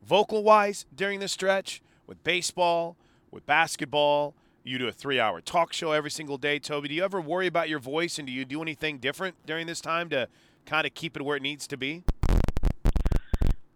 Vocal 0.03 0.43
wise 0.43 0.85
during 0.95 1.19
this 1.19 1.31
stretch 1.31 1.81
with 2.05 2.23
baseball, 2.23 2.95
with 3.31 3.45
basketball, 3.45 4.33
you 4.63 4.77
do 4.77 4.87
a 4.87 4.91
three-hour 4.91 5.41
talk 5.41 5.73
show 5.73 5.91
every 5.91 6.11
single 6.11 6.37
day. 6.37 6.59
Toby, 6.59 6.87
do 6.89 6.93
you 6.95 7.03
ever 7.03 7.19
worry 7.21 7.47
about 7.47 7.69
your 7.69 7.79
voice, 7.79 8.17
and 8.17 8.27
do 8.27 8.33
you 8.33 8.45
do 8.45 8.61
anything 8.61 8.97
different 8.99 9.35
during 9.45 9.67
this 9.67 9.81
time 9.81 10.09
to 10.09 10.27
kind 10.65 10.85
of 10.87 10.93
keep 10.93 11.15
it 11.15 11.23
where 11.23 11.37
it 11.37 11.41
needs 11.41 11.67
to 11.67 11.77
be? 11.77 12.03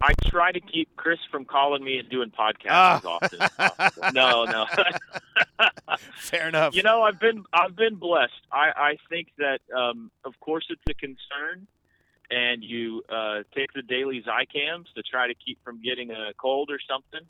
I 0.03 0.13
try 0.25 0.51
to 0.51 0.59
keep 0.59 0.89
Chris 0.95 1.19
from 1.29 1.45
calling 1.45 1.83
me 1.83 1.99
and 1.99 2.09
doing 2.09 2.31
podcasts 2.31 2.69
Ah. 2.71 2.97
as 2.97 3.05
often 3.05 3.41
as 3.41 3.51
possible. 3.51 4.09
No, 4.13 4.45
no. 4.45 4.65
Fair 6.15 6.47
enough. 6.47 6.73
you 6.75 6.81
know, 6.81 7.03
I've 7.03 7.19
been 7.19 7.43
I've 7.53 7.75
been 7.75 7.95
blessed. 7.95 8.33
I 8.51 8.71
I 8.75 8.97
think 9.09 9.27
that 9.37 9.59
um, 9.77 10.09
of 10.25 10.39
course 10.39 10.65
it's 10.69 10.81
a 10.89 10.93
concern, 10.95 11.67
and 12.31 12.63
you 12.63 13.03
uh, 13.09 13.43
take 13.53 13.73
the 13.73 13.81
daily 13.83 14.23
Zicams 14.23 14.85
to 14.95 15.03
try 15.03 15.27
to 15.27 15.33
keep 15.35 15.59
from 15.63 15.81
getting 15.81 16.11
a 16.11 16.33
cold 16.39 16.71
or 16.71 16.79
something. 16.89 17.27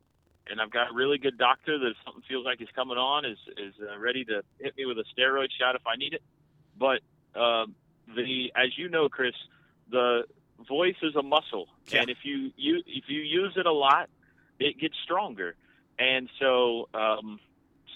And 0.49 0.61
I've 0.61 0.71
got 0.71 0.91
a 0.91 0.93
really 0.93 1.17
good 1.17 1.37
doctor 1.37 1.77
that 1.79 1.87
if 1.87 1.97
something 2.05 2.23
feels 2.29 2.45
like 2.45 2.61
it's 2.61 2.71
coming 2.71 2.97
on 2.97 3.25
is 3.25 3.37
is 3.57 3.73
uh, 3.81 3.97
ready 3.99 4.23
to 4.25 4.43
hit 4.59 4.77
me 4.77 4.85
with 4.85 4.97
a 4.97 5.05
steroid 5.13 5.47
shot 5.59 5.75
if 5.75 5.81
I 5.87 5.95
need 5.97 6.13
it. 6.13 6.21
But 6.77 7.01
um, 7.39 7.75
the 8.15 8.51
as 8.55 8.77
you 8.77 8.89
know, 8.89 9.09
Chris, 9.09 9.33
the 9.89 10.23
voice 10.67 10.95
is 11.01 11.15
a 11.15 11.23
muscle, 11.23 11.67
Yeah. 11.91 12.01
and 12.01 12.09
if 12.09 12.19
you 12.23 12.51
you 12.55 12.81
if 12.85 13.05
you 13.07 13.21
use 13.21 13.53
it 13.55 13.65
a 13.65 13.71
lot, 13.73 14.09
it 14.59 14.79
gets 14.79 14.95
stronger. 15.03 15.55
And 15.99 16.29
so, 16.39 16.89
um, 16.95 17.39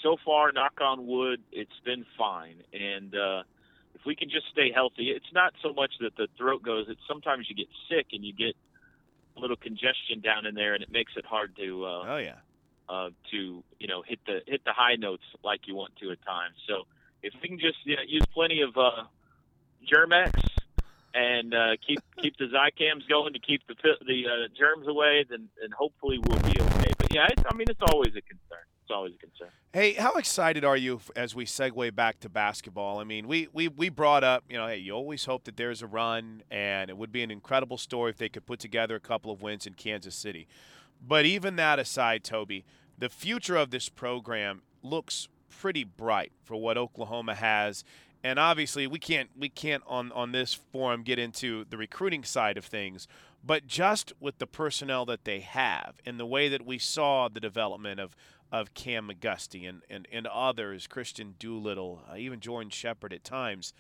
so 0.03 0.15
far, 0.23 0.51
knock 0.51 0.79
on 0.81 1.07
wood, 1.07 1.41
it's 1.51 1.79
been 1.83 2.05
fine. 2.17 2.61
And 2.71 3.15
uh, 3.15 3.43
we 4.05 4.15
can 4.15 4.29
just 4.29 4.47
stay 4.51 4.71
healthy, 4.73 5.09
it's 5.09 5.31
not 5.33 5.53
so 5.61 5.73
much 5.73 5.91
that 6.01 6.15
the 6.15 6.27
throat 6.37 6.63
goes. 6.63 6.85
It's 6.89 7.01
sometimes 7.07 7.47
you 7.49 7.55
get 7.55 7.67
sick 7.89 8.07
and 8.11 8.23
you 8.23 8.33
get 8.33 8.55
a 9.37 9.39
little 9.39 9.55
congestion 9.55 10.21
down 10.23 10.45
in 10.45 10.55
there, 10.55 10.73
and 10.73 10.83
it 10.83 10.91
makes 10.91 11.13
it 11.15 11.25
hard 11.25 11.55
to 11.57 11.85
uh, 11.85 12.05
oh 12.07 12.17
yeah. 12.17 12.35
uh, 12.87 13.09
to 13.31 13.63
you 13.79 13.87
know 13.87 14.01
hit 14.01 14.19
the 14.25 14.39
hit 14.47 14.63
the 14.65 14.73
high 14.73 14.95
notes 14.95 15.23
like 15.43 15.61
you 15.67 15.75
want 15.75 15.95
to 15.97 16.11
at 16.11 16.23
times. 16.25 16.55
So 16.67 16.83
if 17.21 17.33
we 17.41 17.49
can 17.49 17.59
just 17.59 17.77
yeah, 17.85 17.97
use 18.07 18.23
plenty 18.33 18.61
of 18.61 18.77
uh, 18.77 19.03
Germ-X 19.85 20.39
and 21.13 21.53
uh, 21.53 21.75
keep 21.85 21.99
keep 22.21 22.37
the 22.37 22.45
Zicams 22.45 23.07
going 23.09 23.33
to 23.33 23.39
keep 23.39 23.61
the 23.67 23.75
the 24.05 24.23
uh, 24.27 24.47
germs 24.57 24.87
away, 24.87 25.25
then 25.29 25.49
and 25.63 25.73
hopefully 25.73 26.19
we'll 26.19 26.39
be 26.39 26.59
okay. 26.59 26.93
But 26.97 27.13
yeah, 27.13 27.27
it's, 27.29 27.43
I 27.49 27.55
mean 27.55 27.67
it's 27.69 27.81
always 27.81 28.11
a 28.15 28.21
concern. 28.21 28.65
It's 28.85 28.91
always 28.91 29.15
a 29.15 29.17
concern. 29.17 29.47
Hey, 29.73 29.93
how 29.93 30.13
excited 30.13 30.63
are 30.63 30.77
you 30.77 31.01
as 31.15 31.33
we 31.33 31.45
segue 31.45 31.95
back 31.95 32.19
to 32.19 32.29
basketball? 32.29 32.99
I 32.99 33.03
mean, 33.03 33.27
we, 33.27 33.47
we, 33.51 33.67
we 33.67 33.89
brought 33.89 34.23
up, 34.23 34.43
you 34.47 34.57
know, 34.57 34.67
hey, 34.67 34.77
you 34.77 34.93
always 34.93 35.25
hope 35.25 35.45
that 35.45 35.57
there's 35.57 35.81
a 35.81 35.87
run, 35.87 36.43
and 36.51 36.91
it 36.91 36.95
would 36.95 37.11
be 37.11 37.23
an 37.23 37.31
incredible 37.31 37.79
story 37.79 38.11
if 38.11 38.17
they 38.17 38.29
could 38.29 38.45
put 38.45 38.59
together 38.59 38.93
a 38.93 38.99
couple 38.99 39.31
of 39.31 39.41
wins 39.41 39.65
in 39.65 39.73
Kansas 39.73 40.13
City. 40.13 40.47
But 41.01 41.25
even 41.25 41.55
that 41.55 41.79
aside, 41.79 42.23
Toby, 42.23 42.63
the 42.95 43.09
future 43.09 43.55
of 43.55 43.71
this 43.71 43.89
program 43.89 44.61
looks 44.83 45.29
pretty 45.49 45.83
bright 45.83 46.31
for 46.43 46.55
what 46.55 46.77
Oklahoma 46.77 47.33
has 47.33 47.83
and 48.25 48.39
obviously 48.39 48.87
we 48.87 48.97
can't 48.97 49.29
we 49.37 49.47
can't 49.49 49.83
on 49.85 50.11
on 50.11 50.31
this 50.31 50.53
forum 50.53 51.03
get 51.03 51.19
into 51.19 51.65
the 51.69 51.77
recruiting 51.77 52.23
side 52.23 52.57
of 52.57 52.65
things 52.65 53.07
but 53.43 53.67
just 53.67 54.11
with 54.19 54.39
the 54.39 54.47
personnel 54.47 55.05
that 55.05 55.23
they 55.23 55.39
have 55.39 55.95
and 56.05 56.19
the 56.19 56.25
way 56.25 56.49
that 56.49 56.65
we 56.65 56.79
saw 56.79 57.27
the 57.29 57.39
development 57.39 57.99
of 57.99 58.15
of 58.51 58.73
Cam 58.73 59.09
McGusty 59.09 59.67
and, 59.67 59.81
and, 59.89 60.07
and 60.11 60.27
others, 60.27 60.87
Christian 60.87 61.33
Doolittle, 61.39 62.03
uh, 62.09 62.15
even 62.15 62.39
Jordan 62.39 62.69
Shepherd 62.69 63.11
at 63.11 63.23
times, 63.23 63.73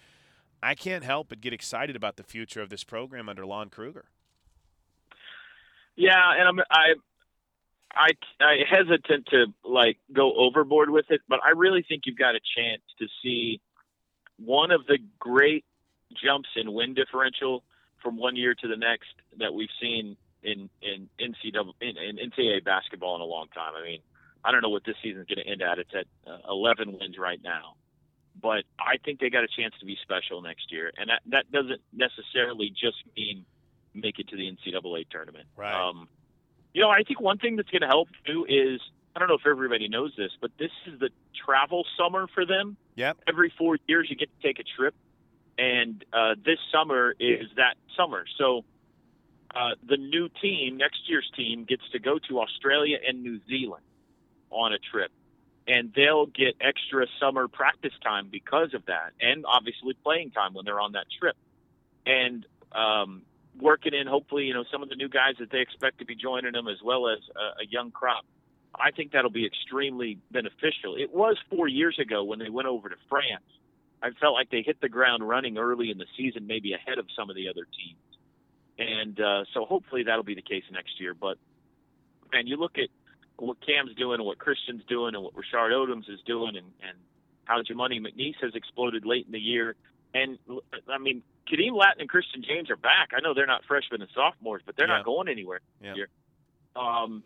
I 0.61 0.73
can't 0.73 1.03
help 1.03 1.29
but 1.29 1.39
get 1.39 1.53
excited 1.53 1.95
about 1.95 2.17
the 2.17 2.23
future 2.23 2.61
of 2.61 2.69
this 2.69 2.83
program 2.83 3.29
under 3.29 3.45
Lon 3.45 3.69
Kruger. 3.69 4.05
Yeah, 5.95 6.19
and 6.37 6.47
I'm 6.47 6.59
I 6.69 6.93
I 7.93 8.09
I 8.41 8.55
hesitant 8.69 9.27
to 9.27 9.45
like 9.63 9.97
go 10.11 10.33
overboard 10.33 10.89
with 10.89 11.05
it, 11.09 11.21
but 11.29 11.39
I 11.45 11.51
really 11.51 11.85
think 11.87 12.03
you've 12.05 12.17
got 12.17 12.35
a 12.35 12.41
chance 12.55 12.81
to 12.99 13.07
see 13.23 13.61
one 14.37 14.71
of 14.71 14.85
the 14.87 14.97
great 15.19 15.65
jumps 16.23 16.49
in 16.55 16.73
win 16.73 16.93
differential 16.93 17.63
from 18.01 18.17
one 18.17 18.35
year 18.35 18.53
to 18.53 18.67
the 18.67 18.77
next 18.77 19.09
that 19.39 19.53
we've 19.53 19.69
seen 19.81 20.17
in 20.43 20.69
in 20.81 21.09
NCAA 21.19 21.73
in, 21.81 21.97
in 21.97 22.31
NCAA 22.31 22.63
basketball 22.63 23.15
in 23.15 23.21
a 23.21 23.25
long 23.25 23.47
time. 23.53 23.73
I 23.75 23.83
mean, 23.83 23.99
I 24.43 24.51
don't 24.51 24.61
know 24.61 24.69
what 24.69 24.83
this 24.85 24.95
season 25.01 25.21
is 25.21 25.27
going 25.27 25.43
to 25.43 25.51
end 25.51 25.61
at. 25.61 25.79
It's 25.79 25.93
at 25.93 26.05
uh, 26.29 26.51
11 26.51 26.97
wins 26.99 27.17
right 27.17 27.39
now, 27.43 27.75
but 28.39 28.63
I 28.79 28.97
think 29.03 29.19
they 29.19 29.29
got 29.29 29.43
a 29.43 29.47
chance 29.47 29.73
to 29.79 29.85
be 29.85 29.97
special 30.03 30.41
next 30.41 30.71
year, 30.71 30.91
and 30.97 31.09
that 31.09 31.21
that 31.31 31.51
doesn't 31.51 31.81
necessarily 31.93 32.69
just 32.69 32.97
mean 33.17 33.45
make 33.93 34.19
it 34.19 34.27
to 34.29 34.35
the 34.35 34.43
NCAA 34.43 35.09
tournament. 35.09 35.47
Right. 35.55 35.73
Um, 35.73 36.07
you 36.73 36.81
know, 36.81 36.89
I 36.89 37.03
think 37.03 37.21
one 37.21 37.37
thing 37.37 37.55
that's 37.55 37.69
going 37.69 37.81
to 37.81 37.87
help 37.87 38.09
too 38.25 38.45
is 38.47 38.81
I 39.15 39.19
don't 39.19 39.29
know 39.29 39.35
if 39.35 39.47
everybody 39.47 39.87
knows 39.87 40.13
this, 40.17 40.31
but 40.41 40.51
this 40.59 40.71
is 40.87 40.99
the 40.99 41.09
travel 41.45 41.85
summer 41.97 42.27
for 42.33 42.45
them. 42.45 42.75
Yep. 42.95 43.17
Every 43.27 43.53
four 43.57 43.77
years, 43.87 44.07
you 44.09 44.15
get 44.17 44.29
to 44.41 44.47
take 44.47 44.59
a 44.59 44.63
trip, 44.63 44.93
and 45.57 46.03
uh, 46.11 46.35
this 46.43 46.59
summer 46.71 47.15
is 47.17 47.47
that 47.55 47.75
summer. 47.95 48.25
So 48.37 48.65
uh, 49.55 49.75
the 49.87 49.95
new 49.95 50.29
team, 50.41 50.77
next 50.77 51.07
year's 51.07 51.29
team, 51.35 51.63
gets 51.63 51.83
to 51.93 51.99
go 51.99 52.19
to 52.27 52.41
Australia 52.41 52.97
and 53.07 53.23
New 53.23 53.39
Zealand 53.47 53.83
on 54.49 54.73
a 54.73 54.79
trip, 54.79 55.11
and 55.65 55.93
they'll 55.95 56.25
get 56.25 56.55
extra 56.59 57.07
summer 57.17 57.47
practice 57.47 57.93
time 58.03 58.27
because 58.29 58.73
of 58.73 58.85
that, 58.87 59.13
and 59.21 59.45
obviously 59.45 59.95
playing 60.03 60.31
time 60.31 60.53
when 60.53 60.65
they're 60.65 60.81
on 60.81 60.91
that 60.91 61.05
trip, 61.17 61.37
and 62.05 62.45
um, 62.73 63.21
working 63.61 63.93
in 63.93 64.07
hopefully 64.07 64.43
you 64.43 64.53
know 64.53 64.65
some 64.69 64.83
of 64.83 64.89
the 64.89 64.95
new 64.95 65.07
guys 65.07 65.35
that 65.39 65.51
they 65.51 65.59
expect 65.59 65.99
to 65.99 66.05
be 66.05 66.15
joining 66.15 66.51
them 66.51 66.67
as 66.67 66.81
well 66.83 67.07
as 67.07 67.19
a, 67.35 67.63
a 67.63 67.65
young 67.69 67.91
crop. 67.91 68.25
I 68.79 68.91
think 68.91 69.11
that'll 69.11 69.29
be 69.31 69.45
extremely 69.45 70.17
beneficial. 70.31 70.95
It 70.97 71.13
was 71.13 71.37
four 71.49 71.67
years 71.67 71.97
ago 71.99 72.23
when 72.23 72.39
they 72.39 72.49
went 72.49 72.67
over 72.67 72.89
to 72.89 72.95
France. 73.09 73.43
I 74.01 74.09
felt 74.19 74.33
like 74.33 74.49
they 74.49 74.61
hit 74.61 74.81
the 74.81 74.89
ground 74.89 75.27
running 75.27 75.57
early 75.57 75.89
in 75.89 75.97
the 75.97 76.05
season, 76.17 76.47
maybe 76.47 76.73
ahead 76.73 76.99
of 76.99 77.07
some 77.15 77.29
of 77.29 77.35
the 77.35 77.49
other 77.49 77.65
teams. 77.65 77.99
And 78.77 79.19
uh, 79.19 79.45
so 79.53 79.65
hopefully 79.65 80.03
that'll 80.03 80.23
be 80.23 80.35
the 80.35 80.41
case 80.41 80.63
next 80.71 80.99
year. 80.99 81.13
But 81.13 81.37
man, 82.31 82.47
you 82.47 82.57
look 82.57 82.77
at 82.77 82.89
what 83.37 83.57
Cam's 83.65 83.95
doing 83.95 84.15
and 84.15 84.25
what 84.25 84.37
Christian's 84.37 84.83
doing 84.87 85.15
and 85.15 85.23
what 85.23 85.33
Rashard 85.33 85.71
Odomes 85.71 86.09
is 86.09 86.19
doing 86.25 86.55
and, 86.55 86.67
and 86.87 86.97
how 87.45 87.61
Jamuni 87.61 87.99
McNeace 87.99 88.35
has 88.41 88.53
exploded 88.53 89.05
late 89.05 89.25
in 89.25 89.31
the 89.31 89.39
year. 89.39 89.75
And 90.13 90.37
I 90.89 90.97
mean, 90.97 91.23
Khadeem 91.51 91.75
Lattin 91.75 92.01
and 92.01 92.09
Christian 92.09 92.43
James 92.43 92.69
are 92.69 92.75
back. 92.75 93.09
I 93.15 93.21
know 93.21 93.33
they're 93.33 93.45
not 93.45 93.63
freshmen 93.65 94.01
and 94.01 94.09
sophomores, 94.13 94.61
but 94.65 94.75
they're 94.75 94.87
yeah. 94.87 94.97
not 94.97 95.05
going 95.05 95.27
anywhere 95.27 95.61
yeah. 95.81 95.93
Um, 96.75 97.23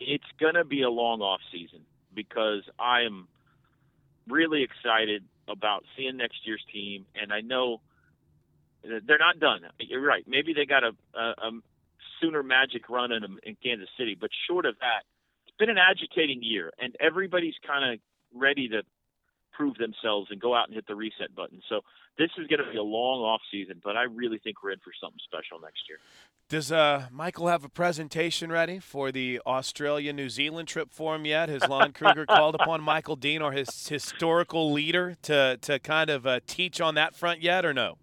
it's 0.00 0.24
going 0.40 0.54
to 0.54 0.64
be 0.64 0.82
a 0.82 0.90
long 0.90 1.20
off 1.20 1.40
season 1.52 1.80
because 2.14 2.62
I 2.78 3.02
am 3.02 3.28
really 4.28 4.62
excited 4.62 5.24
about 5.48 5.84
seeing 5.96 6.16
next 6.16 6.46
year's 6.46 6.64
team, 6.72 7.06
and 7.20 7.32
I 7.32 7.40
know 7.40 7.80
they're 8.82 9.18
not 9.18 9.40
done. 9.40 9.60
You're 9.80 10.00
right. 10.00 10.24
Maybe 10.26 10.54
they 10.54 10.66
got 10.66 10.84
a, 10.84 10.92
a, 11.14 11.20
a 11.20 11.50
sooner 12.20 12.42
magic 12.42 12.88
run 12.88 13.12
in, 13.12 13.24
in 13.42 13.56
Kansas 13.62 13.88
City, 13.98 14.16
but 14.18 14.30
short 14.48 14.66
of 14.66 14.76
that, 14.80 15.02
it's 15.46 15.56
been 15.56 15.70
an 15.70 15.78
agitating 15.78 16.42
year, 16.42 16.72
and 16.78 16.94
everybody's 17.00 17.54
kind 17.66 17.94
of 17.94 18.00
ready 18.34 18.68
to 18.68 18.82
prove 19.52 19.76
themselves 19.76 20.28
and 20.30 20.40
go 20.40 20.54
out 20.54 20.66
and 20.66 20.74
hit 20.74 20.86
the 20.86 20.94
reset 20.94 21.34
button. 21.34 21.60
So 21.68 21.80
this 22.16 22.30
is 22.38 22.46
going 22.46 22.64
to 22.64 22.70
be 22.70 22.78
a 22.78 22.82
long 22.82 23.20
off 23.20 23.40
season, 23.50 23.80
but 23.82 23.96
I 23.96 24.04
really 24.04 24.38
think 24.38 24.62
we're 24.62 24.72
in 24.72 24.78
for 24.78 24.92
something 25.00 25.20
special 25.24 25.60
next 25.60 25.80
year. 25.88 25.98
Does 26.48 26.72
uh, 26.72 27.08
Michael 27.12 27.48
have 27.48 27.62
a 27.62 27.68
presentation 27.68 28.50
ready 28.50 28.78
for 28.78 29.12
the 29.12 29.40
Australia 29.46 30.12
New 30.12 30.30
Zealand 30.30 30.66
trip 30.66 30.92
for 30.92 31.14
him 31.14 31.26
yet? 31.26 31.48
Has 31.48 31.68
Lon 31.68 31.92
Kruger 31.94 32.24
called 32.24 32.54
upon 32.54 32.80
Michael 32.80 33.16
Dean 33.16 33.42
or 33.42 33.52
his 33.52 33.88
historical 33.88 34.72
leader 34.72 35.14
to 35.22 35.58
to 35.60 35.78
kind 35.78 36.08
of 36.08 36.26
uh, 36.26 36.40
teach 36.46 36.80
on 36.80 36.94
that 36.94 37.14
front 37.14 37.42
yet, 37.42 37.66
or 37.66 37.74
no? 37.74 37.98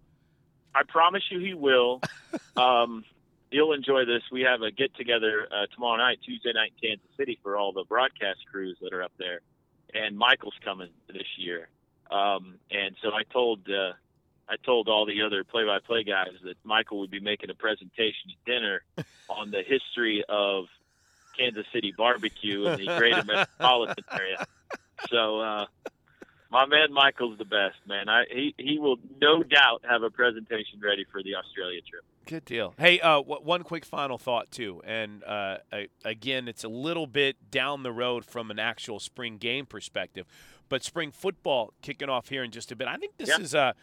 I 0.76 0.82
promise 0.86 1.24
you, 1.30 1.40
he 1.40 1.54
will. 1.54 2.00
um, 2.56 3.04
you'll 3.50 3.72
enjoy 3.72 4.04
this. 4.04 4.22
We 4.30 4.42
have 4.42 4.62
a 4.62 4.70
get 4.70 4.94
together 4.94 5.48
uh, 5.50 5.66
tomorrow 5.74 5.96
night, 5.96 6.18
Tuesday 6.24 6.52
night 6.52 6.72
in 6.80 6.90
Kansas 6.90 7.08
City, 7.16 7.38
for 7.42 7.56
all 7.56 7.72
the 7.72 7.84
broadcast 7.88 8.40
crews 8.50 8.76
that 8.80 8.92
are 8.92 9.02
up 9.02 9.12
there, 9.18 9.40
and 9.96 10.16
Michael's 10.16 10.58
coming 10.64 10.90
this 11.08 11.26
year. 11.38 11.68
Um, 12.10 12.58
and 12.70 12.94
so 13.02 13.08
I 13.12 13.22
told 13.32 13.68
uh, 13.68 13.92
I 14.48 14.56
told 14.64 14.88
all 14.88 15.06
the 15.06 15.22
other 15.22 15.42
play-by-play 15.42 16.04
guys 16.04 16.34
that 16.44 16.56
Michael 16.62 17.00
would 17.00 17.10
be 17.10 17.20
making 17.20 17.50
a 17.50 17.54
presentation 17.54 18.30
at 18.30 18.44
dinner 18.44 18.82
on 19.28 19.50
the 19.50 19.62
history 19.62 20.24
of 20.28 20.66
Kansas 21.36 21.66
City 21.72 21.92
barbecue 21.96 22.66
in 22.66 22.78
the 22.78 22.86
greater 22.98 23.24
metropolitan 23.26 24.04
area. 24.12 24.46
So, 25.10 25.40
uh, 25.40 25.66
my 26.50 26.66
man 26.66 26.92
Michael's 26.92 27.38
the 27.38 27.44
best, 27.44 27.76
man. 27.86 28.08
I 28.08 28.24
he 28.30 28.54
he 28.58 28.78
will 28.78 28.96
no 29.20 29.42
doubt 29.42 29.82
have 29.88 30.02
a 30.02 30.10
presentation 30.10 30.80
ready 30.82 31.04
for 31.10 31.22
the 31.22 31.34
Australia 31.34 31.80
trip. 31.88 32.04
Good 32.26 32.44
deal. 32.44 32.74
Hey, 32.78 32.98
uh, 33.00 33.18
w- 33.18 33.40
one 33.42 33.62
quick 33.62 33.84
final 33.84 34.18
thought 34.18 34.50
too, 34.50 34.82
and 34.84 35.22
uh, 35.24 35.58
I, 35.72 35.88
again, 36.04 36.48
it's 36.48 36.64
a 36.64 36.68
little 36.68 37.06
bit 37.06 37.50
down 37.50 37.82
the 37.84 37.92
road 37.92 38.24
from 38.24 38.50
an 38.50 38.58
actual 38.58 38.98
spring 38.98 39.38
game 39.38 39.64
perspective, 39.66 40.26
but 40.68 40.82
spring 40.82 41.12
football 41.12 41.72
kicking 41.82 42.08
off 42.08 42.28
here 42.28 42.42
in 42.42 42.50
just 42.50 42.72
a 42.72 42.76
bit. 42.76 42.88
I 42.88 42.96
think 42.96 43.16
this 43.16 43.28
Yeah. 43.28 43.40
is 43.40 43.54
a 43.54 43.74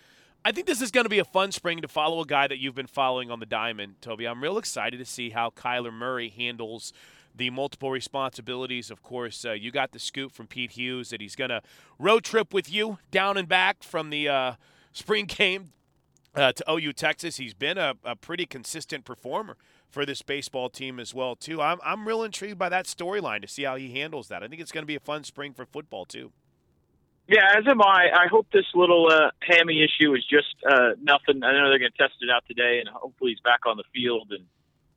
I 0.45 0.51
think 0.51 0.67
this 0.67 0.81
is 0.81 0.91
going 0.91 1.05
to 1.05 1.09
be 1.09 1.19
a 1.19 1.23
fun 1.25 1.53
spring 1.53 1.79
to 1.81 1.87
follow 1.87 2.19
a 2.19 2.25
guy 2.25 2.47
that 2.49 2.57
you've 2.59 2.75
been 2.75 2.85
following 2.87 3.31
on 3.31 3.39
the 3.39 3.45
diamond, 3.45 4.01
Toby. 4.01 4.27
I'm 4.27 4.43
real 4.43 4.57
excited 4.57 4.97
to 4.97 5.05
see 5.05 5.29
how 5.29 5.51
Kyler 5.51 5.93
Murray 5.93 6.27
handles 6.27 6.91
the 7.35 7.49
multiple 7.49 7.91
responsibilities. 7.91 8.91
Of 8.91 9.01
course, 9.01 9.45
uh, 9.45 9.51
you 9.51 9.71
got 9.71 9.91
the 9.91 9.99
scoop 9.99 10.31
from 10.31 10.47
Pete 10.47 10.71
Hughes 10.71 11.09
that 11.09 11.21
he's 11.21 11.35
going 11.35 11.49
to 11.49 11.61
road 11.99 12.23
trip 12.23 12.53
with 12.53 12.71
you 12.71 12.99
down 13.11 13.37
and 13.37 13.47
back 13.47 13.83
from 13.83 14.09
the 14.09 14.29
uh, 14.29 14.53
spring 14.91 15.25
game 15.27 15.71
uh, 16.35 16.51
to 16.53 16.71
OU 16.71 16.93
Texas. 16.93 17.37
He's 17.37 17.53
been 17.53 17.77
a, 17.77 17.95
a 18.03 18.15
pretty 18.15 18.45
consistent 18.45 19.05
performer 19.05 19.57
for 19.89 20.05
this 20.05 20.21
baseball 20.21 20.69
team 20.69 20.99
as 20.99 21.13
well 21.13 21.35
too. 21.35 21.61
I'm 21.61 21.79
I'm 21.83 22.07
real 22.07 22.23
intrigued 22.23 22.57
by 22.57 22.69
that 22.69 22.85
storyline 22.85 23.41
to 23.41 23.47
see 23.47 23.63
how 23.63 23.75
he 23.75 23.91
handles 23.91 24.27
that. 24.29 24.43
I 24.43 24.47
think 24.47 24.61
it's 24.61 24.71
going 24.71 24.81
to 24.83 24.87
be 24.87 24.95
a 24.95 24.99
fun 24.99 25.23
spring 25.23 25.53
for 25.53 25.65
football 25.65 26.05
too. 26.05 26.31
Yeah, 27.27 27.45
as 27.57 27.63
am 27.69 27.81
I. 27.81 28.07
I 28.13 28.27
hope 28.29 28.47
this 28.51 28.65
little 28.75 29.07
uh, 29.09 29.31
hammy 29.41 29.81
issue 29.81 30.13
is 30.13 30.25
just 30.29 30.55
uh, 30.69 30.91
nothing. 31.01 31.41
I 31.41 31.53
know 31.53 31.69
they're 31.69 31.79
going 31.79 31.91
to 31.91 31.97
test 31.97 32.15
it 32.19 32.29
out 32.29 32.43
today, 32.47 32.79
and 32.79 32.89
hopefully 32.89 33.31
he's 33.31 33.39
back 33.39 33.61
on 33.65 33.77
the 33.77 33.85
field 33.93 34.27
and 34.31 34.45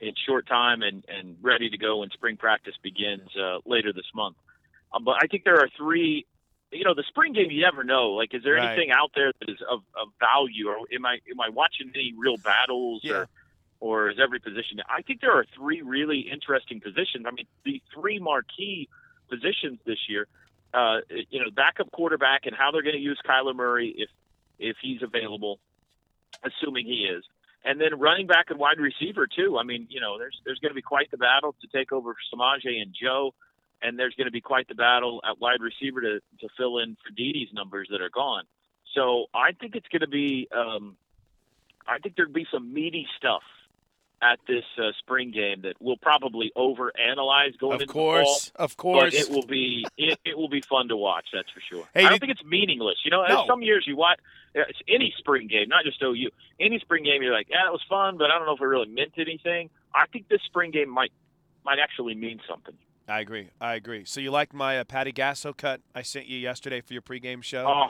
in 0.01 0.13
short 0.27 0.47
time 0.47 0.83
and, 0.83 1.05
and 1.09 1.37
ready 1.43 1.71
to 1.71 1.79
go 1.79 1.99
when 1.99 2.11
spring 2.11 2.37
practice 2.37 2.75
begins 2.83 3.29
uh, 3.37 3.59
later 3.65 3.93
this 3.93 4.07
month. 4.15 4.37
Um, 4.93 5.05
but 5.05 5.17
I 5.23 5.27
think 5.27 5.45
there 5.45 5.57
are 5.61 5.69
three. 5.77 6.27
You 6.73 6.83
know, 6.85 6.95
the 6.95 7.05
spring 7.09 7.33
game, 7.33 7.51
you 7.51 7.63
never 7.63 7.85
know. 7.85 8.11
Like, 8.11 8.35
is 8.35 8.43
there 8.43 8.55
Right. 8.55 8.71
anything 8.73 8.91
out 8.91 9.13
there 9.15 9.33
that 9.39 9.49
is 9.49 9.59
of, 9.71 9.83
of 10.01 10.09
value, 10.19 10.69
or 10.69 10.79
am 10.93 11.07
I 11.07 11.21
am 11.31 11.41
I 11.41 11.49
watching 11.49 11.91
any 11.95 12.13
real 12.17 12.37
battles, 12.39 13.03
Yeah. 13.05 13.13
or 13.15 13.29
or 13.79 14.11
is 14.11 14.19
every 14.21 14.41
position? 14.41 14.81
I 14.89 15.03
think 15.03 15.21
there 15.21 15.33
are 15.33 15.45
three 15.55 15.83
really 15.83 16.21
interesting 16.21 16.81
positions. 16.81 17.25
I 17.27 17.31
mean, 17.31 17.47
the 17.65 17.81
three 17.95 18.19
marquee 18.19 18.89
positions 19.29 19.79
this 19.87 19.99
year. 20.09 20.27
Uh, 20.75 21.01
you 21.31 21.39
know, 21.41 21.51
backup 21.51 21.91
quarterback 21.93 22.45
and 22.47 22.55
how 22.55 22.71
they're 22.73 22.83
going 22.83 22.97
to 22.97 23.01
use 23.01 23.19
Kyler 23.25 23.55
Murray 23.55 23.95
if 23.97 24.11
if 24.59 24.77
he's 24.83 25.03
available, 25.03 25.61
assuming 26.43 26.87
he 26.87 27.05
is, 27.07 27.25
and 27.67 27.81
then 27.81 27.99
running 27.99 28.27
back 28.27 28.47
and 28.49 28.59
wide 28.59 28.79
receiver 28.79 29.27
too. 29.27 29.59
I 29.59 29.65
mean, 29.65 29.87
you 29.91 30.01
know, 30.01 30.19
there's 30.19 30.41
there's 30.45 30.59
going 30.61 30.71
to 30.71 30.75
be 30.75 30.83
quite 30.83 31.11
the 31.11 31.19
battle 31.19 31.55
to 31.61 31.67
take 31.77 31.93
over 31.93 32.15
Samaje 32.33 32.81
and 32.81 32.95
Joe, 32.99 33.35
and 33.83 33.99
there's 33.99 34.15
going 34.15 34.27
to 34.27 34.33
be 34.33 34.41
quite 34.41 34.69
the 34.69 34.75
battle 34.75 35.21
at 35.29 35.41
wide 35.41 35.61
receiver 35.61 36.01
to 36.01 36.21
to 36.41 36.49
fill 36.57 36.79
in 36.79 36.97
for 37.05 37.13
Dede's 37.15 37.53
numbers 37.53 37.89
that 37.91 38.01
are 38.01 38.11
gone. 38.11 38.45
So 38.95 39.27
I 39.35 39.53
think 39.53 39.75
it's 39.75 39.89
going 39.89 40.01
to 40.01 40.09
be 40.09 40.49
um, 40.57 40.97
I 41.87 41.99
think 41.99 42.17
there'd 42.17 42.33
be 42.33 42.47
some 42.51 42.73
meaty 42.73 43.07
stuff 43.19 43.43
at 44.23 44.39
this 44.49 44.65
uh, 44.79 44.91
spring 44.99 45.31
game 45.31 45.61
that 45.63 45.75
we'll 45.81 45.97
probably 45.99 46.51
overanalyze 46.57 47.59
going 47.59 47.75
of 47.77 47.81
into 47.83 47.93
course, 47.93 48.47
the 48.53 48.59
fall. 48.59 48.65
of 48.65 48.77
course. 48.77 49.05
But 49.13 49.15
it 49.15 49.31
will 49.31 49.47
be 49.47 49.87
it, 49.99 50.19
it 50.25 50.37
will 50.39 50.49
be 50.49 50.61
fun 50.63 50.89
to 50.89 50.97
watch. 50.97 51.27
That's 51.33 51.51
for 51.51 51.61
sure. 51.61 51.85
Hey, 51.95 52.01
I 52.01 52.03
don't 52.05 52.13
did- 52.13 52.21
think 52.21 52.33
it's 52.33 52.45
meaningless. 52.45 52.97
You 53.05 53.11
know, 53.11 53.25
No. 53.27 53.45
some 53.47 53.63
years 53.63 53.85
you 53.87 53.97
watch 53.97 54.19
it's 54.55 54.79
any 54.89 55.13
spring 55.19 55.49
game, 55.49 55.69
not 55.69 55.85
just 55.85 56.03
OU. 56.03 56.31
Any 56.59 56.79
spring 56.79 57.05
game, 57.05 57.23
you're 57.23 57.35
like, 57.35 57.49
yeah, 57.51 57.59
that 57.67 57.73
was 57.73 57.83
fun, 57.91 58.17
but 58.17 58.31
I 58.31 58.39
don't 58.39 58.47
know 58.47 58.55
if 58.55 58.61
it 58.63 58.65
really 58.65 58.89
meant 58.89 59.13
anything. 59.19 59.69
I 59.95 60.07
think 60.07 60.29
this 60.29 60.41
spring 60.47 60.71
game 60.71 60.89
might 60.89 61.13
might 61.65 61.79
actually 61.79 62.15
mean 62.15 62.41
something. 62.49 62.75
I 63.09 63.21
agree. 63.21 63.51
I 63.61 63.75
agree. 63.75 64.05
So 64.07 64.21
you 64.21 64.31
liked 64.31 64.55
my 64.55 64.79
uh, 64.79 64.85
Patty 64.85 65.13
Gasso 65.13 65.55
cut 65.57 65.81
I 65.95 66.03
sent 66.03 66.27
you 66.27 66.39
yesterday 66.39 66.81
for 66.81 66.93
your 66.95 67.03
pregame 67.03 67.43
show? 67.43 67.67
Oh, 67.69 67.89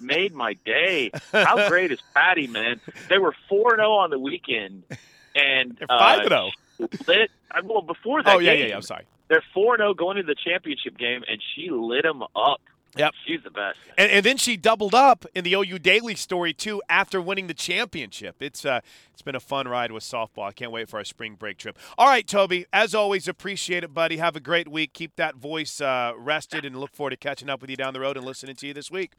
made 0.00 0.32
my 0.32 0.54
day. 0.64 1.10
How 1.32 1.68
great 1.68 1.90
is 1.92 1.98
Patty, 2.14 2.46
man? 2.46 2.80
They 3.08 3.18
were 3.18 3.34
4 3.48 3.76
0 3.76 3.90
on 3.90 4.10
the 4.10 4.18
weekend, 4.18 4.84
and 5.34 5.76
They're 5.78 5.88
five 5.88 6.20
and 6.20 6.32
uh, 6.32 6.50
zero. 6.78 6.88
lit. 7.06 7.30
Well, 7.64 7.82
before 7.82 8.22
that 8.22 8.36
Oh 8.36 8.38
yeah, 8.38 8.52
game, 8.54 8.62
yeah, 8.62 8.68
yeah. 8.70 8.76
I'm 8.76 8.82
sorry. 8.82 9.04
they're 9.28 9.42
four 9.54 9.76
zero 9.76 9.94
going 9.94 10.16
into 10.18 10.28
the 10.28 10.36
championship 10.44 10.96
game, 10.98 11.22
and 11.28 11.40
she 11.54 11.70
lit 11.70 12.02
them 12.04 12.22
up. 12.34 12.60
Yep. 12.96 13.12
she's 13.24 13.40
the 13.44 13.50
best. 13.50 13.78
And, 13.96 14.10
and 14.10 14.26
then 14.26 14.36
she 14.36 14.56
doubled 14.56 14.96
up 14.96 15.24
in 15.32 15.44
the 15.44 15.54
OU 15.54 15.78
Daily 15.78 16.16
story 16.16 16.52
too 16.52 16.82
after 16.88 17.22
winning 17.22 17.46
the 17.46 17.54
championship. 17.54 18.42
It's 18.42 18.64
uh, 18.64 18.80
it's 19.12 19.22
been 19.22 19.36
a 19.36 19.40
fun 19.40 19.68
ride 19.68 19.92
with 19.92 20.02
softball. 20.02 20.48
I 20.48 20.52
can't 20.52 20.72
wait 20.72 20.88
for 20.88 20.96
our 20.98 21.04
spring 21.04 21.36
break 21.36 21.56
trip. 21.56 21.78
All 21.96 22.08
right, 22.08 22.26
Toby. 22.26 22.66
As 22.72 22.92
always, 22.92 23.28
appreciate 23.28 23.84
it, 23.84 23.94
buddy. 23.94 24.16
Have 24.16 24.34
a 24.34 24.40
great 24.40 24.66
week. 24.66 24.92
Keep 24.92 25.14
that 25.16 25.36
voice 25.36 25.80
uh, 25.80 26.14
rested, 26.18 26.64
and 26.64 26.80
look 26.80 26.92
forward 26.92 27.10
to 27.10 27.16
catching 27.16 27.48
up 27.48 27.60
with 27.60 27.70
you 27.70 27.76
down 27.76 27.94
the 27.94 28.00
road 28.00 28.16
and 28.16 28.26
listening 28.26 28.56
to 28.56 28.66
you 28.66 28.74
this 28.74 28.90
week. 28.90 29.12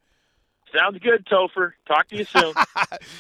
Sounds 0.76 0.98
good, 1.00 1.26
Topher. 1.26 1.74
Talk 1.88 2.08
to 2.10 2.18
you 2.18 2.26
soon. 2.26 2.54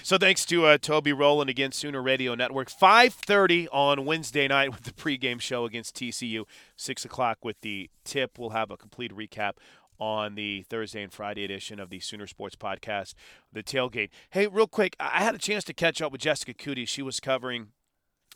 So 0.03 0.17
thanks 0.17 0.45
to 0.47 0.65
uh, 0.65 0.77
Toby 0.77 1.13
Rowland 1.13 1.49
again, 1.49 1.71
Sooner 1.71 2.01
Radio 2.01 2.35
Network. 2.35 2.69
5.30 2.69 3.67
on 3.71 4.05
Wednesday 4.05 4.47
night 4.47 4.71
with 4.71 4.83
the 4.83 4.91
pregame 4.91 5.39
show 5.39 5.65
against 5.65 5.95
TCU. 5.95 6.43
6 6.75 7.05
o'clock 7.05 7.39
with 7.43 7.61
the 7.61 7.89
tip. 8.03 8.37
We'll 8.37 8.49
have 8.49 8.71
a 8.71 8.77
complete 8.77 9.11
recap 9.11 9.53
on 9.99 10.35
the 10.35 10.63
Thursday 10.63 11.03
and 11.03 11.13
Friday 11.13 11.43
edition 11.43 11.79
of 11.79 11.89
the 11.89 11.99
Sooner 11.99 12.27
Sports 12.27 12.55
Podcast, 12.55 13.13
The 13.53 13.63
Tailgate. 13.63 14.09
Hey, 14.31 14.47
real 14.47 14.67
quick, 14.67 14.95
I 14.99 15.23
had 15.23 15.35
a 15.35 15.39
chance 15.39 15.63
to 15.65 15.73
catch 15.73 16.01
up 16.01 16.11
with 16.11 16.21
Jessica 16.21 16.53
Cootie. 16.53 16.85
She 16.85 17.01
was 17.01 17.19
covering 17.19 17.67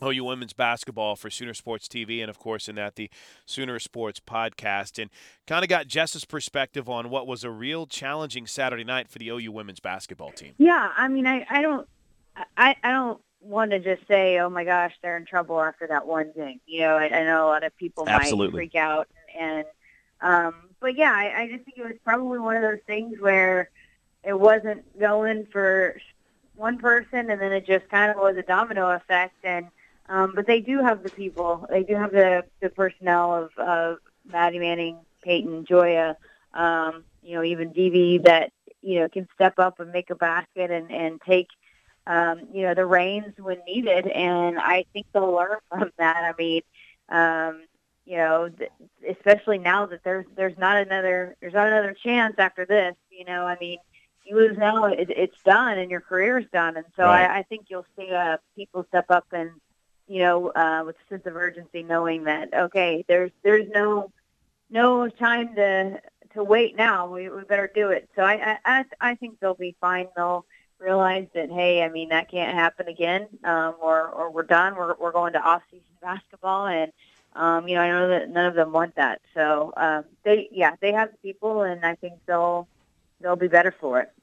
OU 0.03 0.23
women's 0.25 0.53
basketball 0.53 1.15
for 1.15 1.29
Sooner 1.29 1.53
Sports 1.53 1.87
TV, 1.87 2.21
and 2.21 2.29
of 2.29 2.37
course, 2.37 2.67
in 2.67 2.75
that 2.75 2.95
the 2.95 3.09
Sooner 3.45 3.79
Sports 3.79 4.19
podcast, 4.19 5.01
and 5.01 5.09
kind 5.47 5.63
of 5.63 5.69
got 5.69 5.87
Jess's 5.87 6.25
perspective 6.25 6.89
on 6.89 7.09
what 7.09 7.27
was 7.27 7.43
a 7.43 7.49
real 7.49 7.87
challenging 7.87 8.45
Saturday 8.47 8.83
night 8.83 9.09
for 9.09 9.19
the 9.19 9.29
OU 9.29 9.51
women's 9.51 9.79
basketball 9.79 10.31
team. 10.31 10.53
Yeah, 10.57 10.91
I 10.95 11.07
mean, 11.07 11.27
I, 11.27 11.45
I 11.49 11.61
don't, 11.61 11.87
I, 12.57 12.75
I 12.83 12.91
don't 12.91 13.21
want 13.39 13.71
to 13.71 13.79
just 13.79 14.07
say, 14.07 14.39
oh 14.39 14.49
my 14.49 14.65
gosh, 14.65 14.93
they're 15.01 15.17
in 15.17 15.25
trouble 15.25 15.61
after 15.61 15.87
that 15.87 16.05
one 16.05 16.33
thing. 16.33 16.59
You 16.65 16.81
know, 16.81 16.97
I, 16.97 17.05
I 17.05 17.23
know 17.23 17.45
a 17.45 17.49
lot 17.49 17.63
of 17.63 17.75
people 17.77 18.07
Absolutely. 18.07 18.47
might 18.47 18.53
freak 18.53 18.75
out, 18.75 19.07
and, 19.37 19.65
um, 20.21 20.55
but 20.81 20.97
yeah, 20.97 21.13
I, 21.13 21.43
I 21.43 21.47
just 21.47 21.63
think 21.63 21.77
it 21.77 21.83
was 21.83 21.97
probably 22.03 22.39
one 22.39 22.55
of 22.55 22.61
those 22.61 22.79
things 22.85 23.19
where 23.19 23.69
it 24.23 24.37
wasn't 24.37 24.99
going 24.99 25.45
for 25.51 25.99
one 26.55 26.77
person, 26.77 27.29
and 27.29 27.39
then 27.39 27.51
it 27.51 27.65
just 27.65 27.87
kind 27.89 28.11
of 28.11 28.17
was 28.17 28.35
a 28.37 28.41
domino 28.41 28.89
effect. 28.91 29.35
And 29.43 29.67
um, 30.09 30.33
but 30.35 30.47
they 30.47 30.61
do 30.61 30.79
have 30.81 31.03
the 31.03 31.09
people, 31.09 31.65
they 31.69 31.83
do 31.83 31.95
have 31.95 32.11
the 32.11 32.43
the 32.61 32.69
personnel 32.69 33.33
of 33.35 33.49
of 33.57 33.97
Maddie 34.25 34.59
Manning, 34.59 34.97
Peyton, 35.23 35.65
Gioya, 35.65 36.15
um, 36.53 37.03
you 37.21 37.35
know, 37.35 37.43
even 37.43 37.73
DV 37.73 38.23
that 38.25 38.51
you 38.81 38.99
know 38.99 39.09
can 39.09 39.27
step 39.33 39.59
up 39.59 39.79
and 39.79 39.91
make 39.91 40.09
a 40.09 40.15
basket 40.15 40.71
and 40.71 40.91
and 40.91 41.21
take 41.21 41.47
um, 42.07 42.41
you 42.53 42.63
know 42.63 42.73
the 42.73 42.85
reins 42.85 43.33
when 43.37 43.57
needed. 43.67 44.07
And 44.07 44.59
I 44.59 44.85
think 44.93 45.07
they'll 45.13 45.31
learn 45.33 45.57
from 45.69 45.91
that. 45.97 46.17
I 46.17 46.33
mean. 46.37 46.61
Um, 47.09 47.63
you 48.05 48.17
know, 48.17 48.49
th- 48.49 48.71
especially 49.17 49.57
now 49.57 49.85
that 49.87 50.03
there's 50.03 50.25
there's 50.35 50.57
not 50.57 50.77
another 50.77 51.35
there's 51.41 51.53
not 51.53 51.67
another 51.67 51.93
chance 52.03 52.35
after 52.37 52.65
this. 52.65 52.95
You 53.09 53.25
know, 53.25 53.45
I 53.45 53.57
mean, 53.59 53.79
you 54.23 54.35
lose 54.35 54.57
now, 54.57 54.85
it, 54.85 55.09
it's 55.09 55.37
done, 55.45 55.77
and 55.77 55.89
your 55.91 56.01
career's 56.01 56.45
done. 56.51 56.77
And 56.77 56.85
so 56.95 57.03
Right. 57.03 57.07
I, 57.07 57.39
I 57.39 57.43
think 57.43 57.65
you'll 57.69 57.85
see 57.97 58.11
uh, 58.11 58.37
people 58.55 58.85
step 58.89 59.05
up 59.09 59.25
and 59.31 59.51
you 60.07 60.19
know, 60.19 60.49
uh, 60.49 60.83
with 60.85 60.95
a 60.95 61.09
sense 61.09 61.25
of 61.25 61.35
urgency, 61.35 61.83
knowing 61.83 62.25
that 62.25 62.53
okay, 62.53 63.05
there's 63.07 63.31
there's 63.43 63.67
no 63.69 64.11
no 64.69 65.09
time 65.09 65.55
to 65.55 66.01
to 66.33 66.43
wait 66.43 66.75
now. 66.75 67.07
We 67.07 67.29
we 67.29 67.43
better 67.43 67.69
do 67.73 67.89
it. 67.89 68.09
So 68.15 68.21
I 68.21 68.57
I 68.65 68.85
I, 68.99 69.15
think 69.15 69.39
they'll 69.39 69.53
be 69.55 69.75
fine. 69.81 70.07
They'll 70.15 70.45
realize 70.79 71.27
that 71.33 71.51
hey, 71.51 71.83
I 71.83 71.89
mean 71.89 72.09
that 72.09 72.29
can't 72.29 72.53
happen 72.53 72.87
again, 72.87 73.27
um, 73.43 73.75
or 73.81 74.07
or 74.09 74.31
we're 74.31 74.43
done. 74.43 74.75
We're 74.75 74.95
we're 74.95 75.11
going 75.11 75.33
to 75.33 75.41
off 75.41 75.63
season 75.71 75.85
basketball 76.01 76.67
and. 76.67 76.91
Um, 77.37 77.67
you 77.67 77.75
know, 77.75 77.81
I 77.81 77.89
know 77.89 78.07
that 78.07 78.29
none 78.29 78.45
of 78.45 78.55
them 78.55 78.71
want 78.71 78.95
that. 78.95 79.19
So 79.33 79.73
um, 79.75 80.05
they, 80.23 80.47
yeah, 80.53 80.77
they 80.79 80.93
have 80.93 81.11
the 81.11 81.17
people, 81.17 81.63
and 81.63 81.85
I 81.85 81.95
think 81.95 82.13
they'll 82.25 82.65
they'll 83.19 83.35
be 83.35 83.49
better 83.49 83.75
for 83.77 83.99
it. 83.99 84.14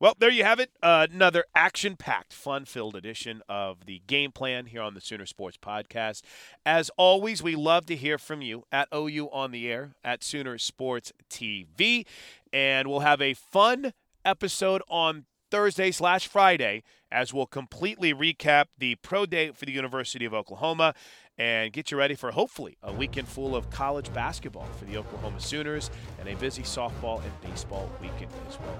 Well, 0.00 0.14
there 0.16 0.30
you 0.30 0.44
have 0.44 0.60
it. 0.60 0.70
Uh, 0.80 1.08
another 1.10 1.44
action 1.56 1.96
packed, 1.96 2.32
fun 2.32 2.66
filled 2.66 2.94
edition 2.94 3.42
of 3.48 3.86
the 3.86 4.00
game 4.06 4.30
plan 4.30 4.66
here 4.66 4.80
on 4.80 4.94
the 4.94 5.00
Sooner 5.00 5.26
Sports 5.26 5.56
Podcast. 5.56 6.22
As 6.64 6.88
always, 6.96 7.42
we 7.42 7.56
love 7.56 7.86
to 7.86 7.96
hear 7.96 8.16
from 8.16 8.40
you 8.40 8.62
at 8.70 8.86
OU 8.94 9.28
on 9.32 9.50
the 9.50 9.68
air 9.68 9.96
at 10.04 10.22
Sooner 10.22 10.56
Sports 10.56 11.12
TV. 11.28 12.06
And 12.52 12.86
we'll 12.86 13.00
have 13.00 13.20
a 13.20 13.34
fun 13.34 13.92
episode 14.24 14.82
on 14.88 15.24
Thursday 15.50 15.90
slash 15.90 16.28
Friday 16.28 16.84
as 17.10 17.34
we'll 17.34 17.46
completely 17.46 18.14
recap 18.14 18.66
the 18.78 18.94
pro 18.96 19.26
day 19.26 19.50
for 19.50 19.64
the 19.64 19.72
University 19.72 20.24
of 20.24 20.32
Oklahoma 20.34 20.94
and 21.38 21.72
get 21.72 21.90
you 21.90 21.96
ready 21.96 22.14
for 22.14 22.30
hopefully 22.32 22.76
a 22.82 22.92
weekend 22.92 23.28
full 23.28 23.54
of 23.54 23.70
college 23.70 24.12
basketball 24.12 24.66
for 24.78 24.84
the 24.86 24.96
Oklahoma 24.96 25.40
Sooners 25.40 25.90
and 26.18 26.28
a 26.28 26.34
busy 26.36 26.62
softball 26.62 27.22
and 27.22 27.40
baseball 27.40 27.90
weekend 28.00 28.30
as 28.48 28.58
well. 28.58 28.78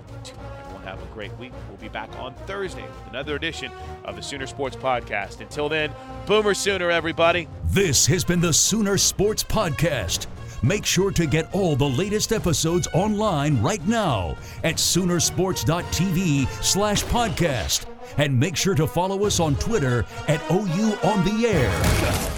Everyone 0.60 0.82
have 0.82 1.02
a 1.02 1.06
great 1.14 1.36
week. 1.38 1.52
We'll 1.68 1.78
be 1.78 1.88
back 1.88 2.10
on 2.18 2.34
Thursday 2.46 2.82
with 2.82 3.06
another 3.10 3.36
edition 3.36 3.70
of 4.04 4.16
the 4.16 4.22
Sooner 4.22 4.46
Sports 4.46 4.76
Podcast. 4.76 5.40
Until 5.40 5.68
then, 5.68 5.92
Boomer 6.26 6.54
Sooner, 6.54 6.90
everybody. 6.90 7.48
This 7.66 8.06
has 8.06 8.24
been 8.24 8.40
the 8.40 8.52
Sooner 8.52 8.98
Sports 8.98 9.44
Podcast. 9.44 10.26
Make 10.62 10.84
sure 10.84 11.12
to 11.12 11.26
get 11.26 11.52
all 11.54 11.76
the 11.76 11.88
latest 11.88 12.32
episodes 12.32 12.88
online 12.92 13.62
right 13.62 13.86
now 13.86 14.36
at 14.64 14.74
Soonersports.tv 14.76 16.64
slash 16.64 17.04
podcast. 17.04 17.86
And 18.16 18.38
make 18.38 18.56
sure 18.56 18.74
to 18.74 18.86
follow 18.86 19.24
us 19.24 19.38
on 19.38 19.54
Twitter 19.56 20.04
at 20.26 20.40
OU 20.50 20.96
on 21.04 21.24
the 21.24 21.46
air. 21.46 22.37